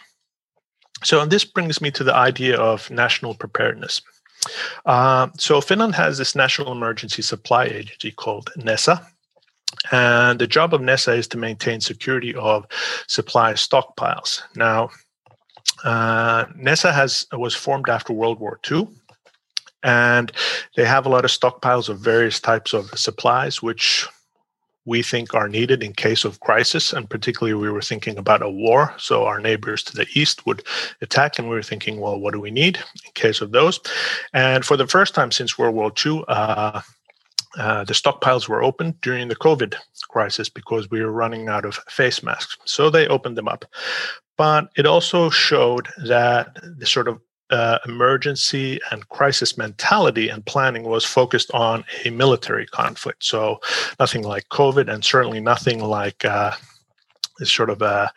So, 1.03 1.21
and 1.21 1.31
this 1.31 1.45
brings 1.45 1.81
me 1.81 1.91
to 1.91 2.03
the 2.03 2.15
idea 2.15 2.57
of 2.57 2.89
national 2.89 3.35
preparedness. 3.35 4.01
Uh, 4.85 5.27
so 5.37 5.61
Finland 5.61 5.95
has 5.95 6.17
this 6.17 6.35
national 6.35 6.71
emergency 6.71 7.21
supply 7.21 7.65
agency 7.65 8.11
called 8.11 8.49
NESA. 8.57 9.05
And 9.91 10.39
the 10.39 10.47
job 10.47 10.73
of 10.73 10.81
NESA 10.81 11.17
is 11.17 11.27
to 11.29 11.37
maintain 11.37 11.81
security 11.81 12.33
of 12.35 12.65
supply 13.07 13.53
stockpiles. 13.53 14.41
Now, 14.55 14.89
uh, 15.83 16.45
NESA 16.55 16.93
has 16.93 17.25
was 17.33 17.55
formed 17.55 17.89
after 17.89 18.13
World 18.13 18.39
War 18.39 18.59
II, 18.69 18.87
and 19.83 20.31
they 20.75 20.85
have 20.85 21.05
a 21.05 21.09
lot 21.09 21.25
of 21.25 21.31
stockpiles 21.31 21.89
of 21.89 21.99
various 21.99 22.39
types 22.39 22.73
of 22.73 22.89
supplies, 22.97 23.61
which 23.61 24.07
we 24.85 25.01
think 25.01 25.33
are 25.33 25.47
needed 25.47 25.81
in 25.83 25.93
case 25.93 26.25
of 26.25 26.39
crisis. 26.39 26.93
And 26.93 27.09
particularly, 27.09 27.53
we 27.53 27.71
were 27.71 27.81
thinking 27.81 28.17
about 28.17 28.41
a 28.41 28.49
war. 28.49 28.93
So 28.97 29.25
our 29.25 29.39
neighbors 29.39 29.83
to 29.83 29.95
the 29.95 30.07
east 30.13 30.45
would 30.45 30.63
attack, 31.01 31.39
and 31.39 31.49
we 31.49 31.55
were 31.55 31.63
thinking, 31.63 31.99
well, 31.99 32.19
what 32.19 32.33
do 32.33 32.39
we 32.39 32.51
need 32.51 32.77
in 32.77 33.11
case 33.13 33.41
of 33.41 33.51
those? 33.51 33.79
And 34.33 34.65
for 34.65 34.77
the 34.77 34.87
first 34.87 35.15
time 35.15 35.31
since 35.31 35.57
World 35.57 35.75
War 35.75 35.91
II, 36.05 36.23
uh, 36.27 36.81
uh, 37.57 37.83
the 37.83 37.93
stockpiles 37.93 38.47
were 38.47 38.63
opened 38.63 38.99
during 39.01 39.27
the 39.27 39.35
COVID 39.35 39.75
crisis 40.09 40.49
because 40.49 40.89
we 40.89 41.01
were 41.01 41.11
running 41.11 41.47
out 41.47 41.65
of 41.65 41.75
face 41.87 42.23
masks. 42.23 42.57
So 42.65 42.89
they 42.89 43.07
opened 43.07 43.37
them 43.37 43.47
up. 43.47 43.65
But 44.37 44.69
it 44.75 44.87
also 44.87 45.29
showed 45.29 45.87
that 46.05 46.57
the 46.77 46.87
sort 46.87 47.07
of 47.07 47.19
uh, 47.53 47.77
emergency 47.87 48.79
and 48.91 49.07
crisis 49.09 49.57
mentality 49.57 50.27
and 50.27 50.45
planning 50.45 50.83
was 50.83 51.05
focused 51.05 51.51
on 51.51 51.85
a 52.03 52.09
military 52.09 52.65
conflict. 52.65 53.23
So 53.23 53.61
nothing 53.99 54.23
like 54.23 54.49
COVID, 54.49 54.91
and 54.91 55.05
certainly 55.05 55.39
nothing 55.39 55.79
like 55.79 56.25
uh, 56.25 56.53
sort 57.43 57.69
of 57.69 57.81
a 57.81 58.11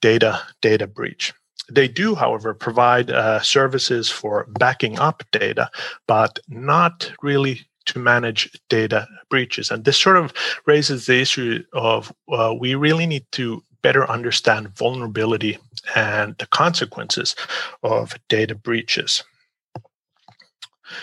data 0.00 0.40
data 0.62 0.86
breach. 0.86 1.34
They 1.70 1.86
do, 1.86 2.14
however, 2.14 2.54
provide 2.54 3.10
uh, 3.10 3.40
services 3.40 4.08
for 4.08 4.46
backing 4.58 4.98
up 4.98 5.22
data, 5.32 5.70
but 6.06 6.38
not 6.48 7.12
really 7.22 7.66
to 7.86 7.98
manage 7.98 8.50
data 8.70 9.06
breaches. 9.28 9.70
And 9.70 9.84
this 9.84 9.98
sort 9.98 10.16
of 10.16 10.32
raises 10.66 11.06
the 11.06 11.20
issue 11.20 11.62
of 11.72 12.12
uh, 12.32 12.54
we 12.58 12.74
really 12.74 13.06
need 13.06 13.26
to 13.32 13.62
better 13.82 14.08
understand 14.10 14.76
vulnerability 14.76 15.58
and 15.94 16.36
the 16.38 16.46
consequences 16.46 17.36
of 17.82 18.14
data 18.28 18.54
breaches. 18.54 19.24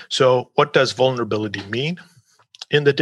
So, 0.10 0.52
what 0.56 0.74
does 0.74 0.92
vulnerability 0.92 1.62
mean 1.68 2.00
in 2.72 2.84
the 2.84 2.94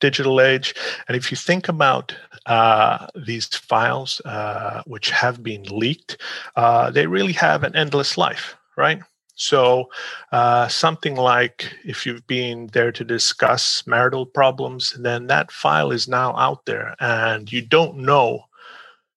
digital 0.00 0.40
age? 0.40 0.74
And 1.08 1.16
if 1.16 1.30
you 1.30 1.36
think 1.36 1.68
about 1.68 2.14
uh, 2.46 3.06
these 3.14 3.46
files 3.46 4.20
uh, 4.24 4.82
which 4.86 5.10
have 5.10 5.42
been 5.42 5.64
leaked, 5.64 6.16
uh, 6.56 6.90
they 6.90 7.06
really 7.06 7.32
have 7.34 7.64
an 7.64 7.74
endless 7.76 8.16
life, 8.16 8.56
right? 8.76 9.00
So, 9.34 9.88
uh, 10.32 10.66
something 10.66 11.14
like 11.14 11.72
if 11.84 12.04
you've 12.04 12.26
been 12.26 12.68
there 12.72 12.90
to 12.90 13.04
discuss 13.04 13.86
marital 13.86 14.26
problems, 14.26 14.94
then 14.98 15.28
that 15.28 15.52
file 15.52 15.92
is 15.92 16.08
now 16.08 16.36
out 16.36 16.66
there 16.66 16.96
and 16.98 17.50
you 17.52 17.62
don't 17.62 17.98
know 17.98 18.47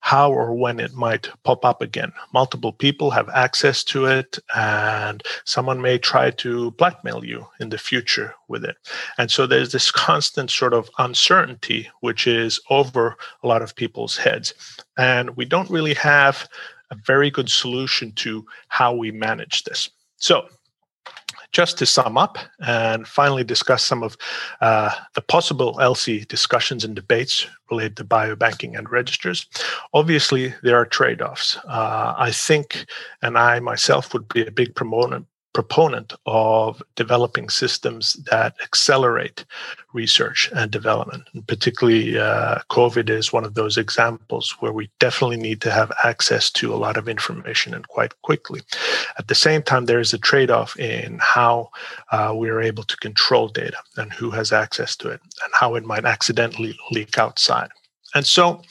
how 0.01 0.31
or 0.31 0.53
when 0.53 0.79
it 0.79 0.93
might 0.93 1.29
pop 1.43 1.63
up 1.63 1.81
again. 1.81 2.11
Multiple 2.33 2.73
people 2.73 3.11
have 3.11 3.29
access 3.29 3.83
to 3.85 4.05
it, 4.05 4.37
and 4.55 5.23
someone 5.45 5.81
may 5.81 5.97
try 5.97 6.31
to 6.31 6.71
blackmail 6.71 7.23
you 7.23 7.47
in 7.59 7.69
the 7.69 7.77
future 7.77 8.33
with 8.47 8.65
it. 8.65 8.75
And 9.17 9.31
so 9.31 9.47
there's 9.47 9.71
this 9.71 9.91
constant 9.91 10.51
sort 10.51 10.73
of 10.73 10.89
uncertainty 10.97 11.89
which 12.01 12.27
is 12.27 12.59
over 12.69 13.15
a 13.43 13.47
lot 13.47 13.61
of 13.61 13.75
people's 13.75 14.17
heads. 14.17 14.53
And 14.97 15.35
we 15.37 15.45
don't 15.45 15.69
really 15.69 15.93
have 15.93 16.49
a 16.89 16.95
very 16.95 17.31
good 17.31 17.49
solution 17.49 18.11
to 18.13 18.45
how 18.67 18.93
we 18.93 19.11
manage 19.11 19.63
this. 19.63 19.89
So, 20.17 20.47
just 21.51 21.77
to 21.77 21.85
sum 21.85 22.17
up 22.17 22.37
and 22.59 23.07
finally 23.07 23.43
discuss 23.43 23.83
some 23.83 24.03
of 24.03 24.17
uh, 24.61 24.91
the 25.15 25.21
possible 25.21 25.77
ELSI 25.81 26.27
discussions 26.27 26.83
and 26.83 26.95
debates 26.95 27.47
related 27.69 27.97
to 27.97 28.05
biobanking 28.05 28.77
and 28.77 28.89
registers, 28.89 29.45
obviously 29.93 30.53
there 30.63 30.77
are 30.77 30.85
trade 30.85 31.21
offs. 31.21 31.57
Uh, 31.67 32.13
I 32.17 32.31
think, 32.31 32.85
and 33.21 33.37
I 33.37 33.59
myself 33.59 34.13
would 34.13 34.27
be 34.29 34.45
a 34.45 34.51
big 34.51 34.75
proponent 34.75 35.27
proponent 35.53 36.13
of 36.25 36.81
developing 36.95 37.49
systems 37.49 38.13
that 38.29 38.55
accelerate 38.63 39.45
research 39.93 40.49
and 40.55 40.71
development. 40.71 41.23
And 41.33 41.45
particularly, 41.47 42.17
uh, 42.17 42.59
COVID 42.69 43.09
is 43.09 43.33
one 43.33 43.43
of 43.43 43.55
those 43.55 43.77
examples 43.77 44.55
where 44.59 44.71
we 44.71 44.89
definitely 44.99 45.37
need 45.37 45.61
to 45.61 45.71
have 45.71 45.91
access 46.03 46.49
to 46.51 46.73
a 46.73 46.77
lot 46.77 46.97
of 46.97 47.09
information 47.09 47.73
and 47.73 47.87
quite 47.87 48.19
quickly. 48.21 48.61
At 49.17 49.27
the 49.27 49.35
same 49.35 49.61
time, 49.61 49.85
there 49.85 49.99
is 49.99 50.13
a 50.13 50.17
trade 50.17 50.51
off 50.51 50.77
in 50.79 51.19
how 51.21 51.69
uh, 52.11 52.33
we 52.35 52.49
are 52.49 52.61
able 52.61 52.83
to 52.83 52.97
control 52.97 53.47
data 53.47 53.77
and 53.97 54.13
who 54.13 54.31
has 54.31 54.51
access 54.51 54.95
to 54.97 55.09
it 55.09 55.21
and 55.43 55.53
how 55.53 55.75
it 55.75 55.85
might 55.85 56.05
accidentally 56.05 56.77
leak 56.91 57.17
outside. 57.17 57.69
And 58.13 58.25
so, 58.25 58.61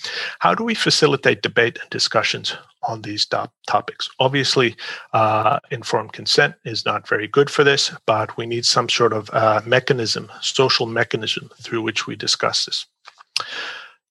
how 0.40 0.54
do 0.54 0.64
we 0.64 0.74
facilitate 0.74 1.42
debate 1.42 1.78
and 1.80 1.88
discussions 1.90 2.56
on 2.82 3.02
these 3.02 3.26
top 3.26 3.52
topics? 3.66 4.08
Obviously, 4.18 4.76
uh, 5.12 5.58
informed 5.70 6.12
consent 6.12 6.54
is 6.64 6.84
not 6.84 7.08
very 7.08 7.28
good 7.28 7.50
for 7.50 7.64
this, 7.64 7.92
but 8.06 8.36
we 8.36 8.46
need 8.46 8.64
some 8.64 8.88
sort 8.88 9.12
of 9.12 9.30
uh, 9.32 9.60
mechanism, 9.66 10.30
social 10.40 10.86
mechanism 10.86 11.50
through 11.60 11.82
which 11.82 12.06
we 12.06 12.16
discuss 12.16 12.64
this. 12.64 12.86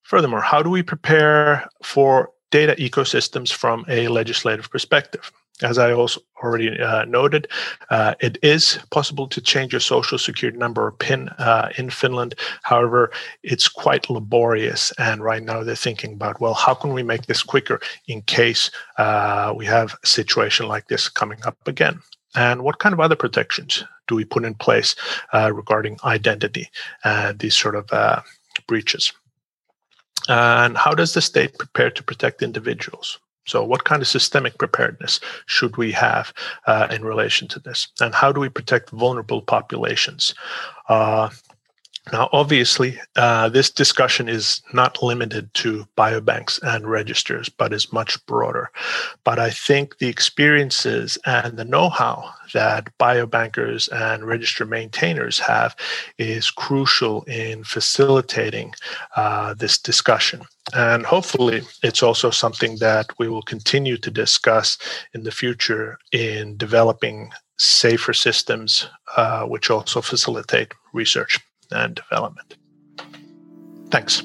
Furthermore, 0.03 0.41
how 0.41 0.63
do 0.63 0.69
we 0.69 0.81
prepare 0.81 1.67
for 1.83 2.31
data 2.51 2.75
ecosystems 2.79 3.51
from 3.51 3.85
a 3.87 4.07
legislative 4.07 4.69
perspective? 4.71 5.31
As 5.61 5.77
I 5.77 5.91
also 5.91 6.21
already 6.41 6.79
uh, 6.79 7.03
noted, 7.05 7.47
uh, 7.89 8.15
it 8.21 8.37
is 8.41 8.79
possible 8.91 9.27
to 9.27 9.41
change 9.41 9.73
your 9.73 9.81
social 9.81 10.17
security 10.17 10.57
number 10.57 10.85
or 10.85 10.91
PIN 10.93 11.29
uh, 11.37 11.69
in 11.77 11.89
Finland. 11.89 12.35
However, 12.63 13.11
it's 13.43 13.67
quite 13.67 14.09
laborious. 14.09 14.93
And 14.97 15.21
right 15.21 15.43
now 15.43 15.63
they're 15.63 15.75
thinking 15.75 16.13
about, 16.13 16.39
well, 16.39 16.53
how 16.53 16.73
can 16.73 16.93
we 16.93 17.03
make 17.03 17.25
this 17.25 17.43
quicker 17.43 17.81
in 18.07 18.21
case 18.21 18.71
uh, 18.97 19.53
we 19.55 19.65
have 19.65 19.97
a 20.01 20.07
situation 20.07 20.67
like 20.67 20.87
this 20.87 21.09
coming 21.09 21.39
up 21.45 21.57
again? 21.67 21.99
And 22.35 22.63
what 22.63 22.79
kind 22.79 22.93
of 22.93 22.99
other 22.99 23.15
protections 23.15 23.83
do 24.07 24.15
we 24.15 24.23
put 24.23 24.45
in 24.45 24.53
place 24.53 24.95
uh, 25.33 25.51
regarding 25.53 25.97
identity 26.05 26.69
and 27.03 27.37
these 27.39 27.57
sort 27.57 27.75
of 27.75 27.91
uh, 27.91 28.21
breaches? 28.67 29.11
And 30.29 30.77
how 30.77 30.91
does 30.91 31.13
the 31.13 31.21
state 31.21 31.57
prepare 31.57 31.89
to 31.91 32.03
protect 32.03 32.43
individuals? 32.43 33.19
So, 33.49 33.63
what 33.63 33.83
kind 33.83 34.01
of 34.01 34.07
systemic 34.07 34.59
preparedness 34.59 35.19
should 35.47 35.75
we 35.77 35.91
have 35.93 36.31
uh, 36.67 36.87
in 36.91 37.03
relation 37.03 37.47
to 37.49 37.59
this? 37.59 37.87
And 37.99 38.13
how 38.13 38.31
do 38.31 38.39
we 38.39 38.49
protect 38.49 38.91
vulnerable 38.91 39.41
populations? 39.41 40.35
Uh, 40.87 41.29
now, 42.11 42.29
obviously, 42.31 42.99
uh, 43.15 43.49
this 43.49 43.69
discussion 43.69 44.29
is 44.29 44.61
not 44.73 45.01
limited 45.03 45.53
to 45.55 45.87
biobanks 45.97 46.59
and 46.61 46.89
registers, 46.89 47.49
but 47.49 47.73
is 47.73 47.93
much 47.93 48.23
broader. 48.25 48.69
But 49.23 49.39
I 49.39 49.49
think 49.49 49.97
the 49.97 50.07
experiences 50.07 51.17
and 51.25 51.57
the 51.57 51.65
know 51.65 51.89
how 51.89 52.31
that 52.53 52.89
biobankers 52.97 53.89
and 53.91 54.23
register 54.25 54.65
maintainers 54.65 55.39
have 55.39 55.75
is 56.17 56.51
crucial 56.51 57.23
in 57.23 57.63
facilitating 57.63 58.73
uh, 59.15 59.53
this 59.55 59.77
discussion. 59.77 60.41
And 60.73 61.05
hopefully, 61.05 61.61
it's 61.83 62.03
also 62.03 62.29
something 62.29 62.77
that 62.77 63.07
we 63.19 63.27
will 63.27 63.43
continue 63.43 63.97
to 63.97 64.11
discuss 64.11 64.77
in 65.13 65.23
the 65.23 65.31
future 65.31 65.97
in 66.11 66.57
developing 66.57 67.31
safer 67.57 68.13
systems, 68.13 68.87
uh, 69.17 69.43
which 69.43 69.69
also 69.69 70.01
facilitate 70.01 70.73
research 70.93 71.39
and 71.71 71.95
development. 71.95 72.57
Thanks. 73.89 74.23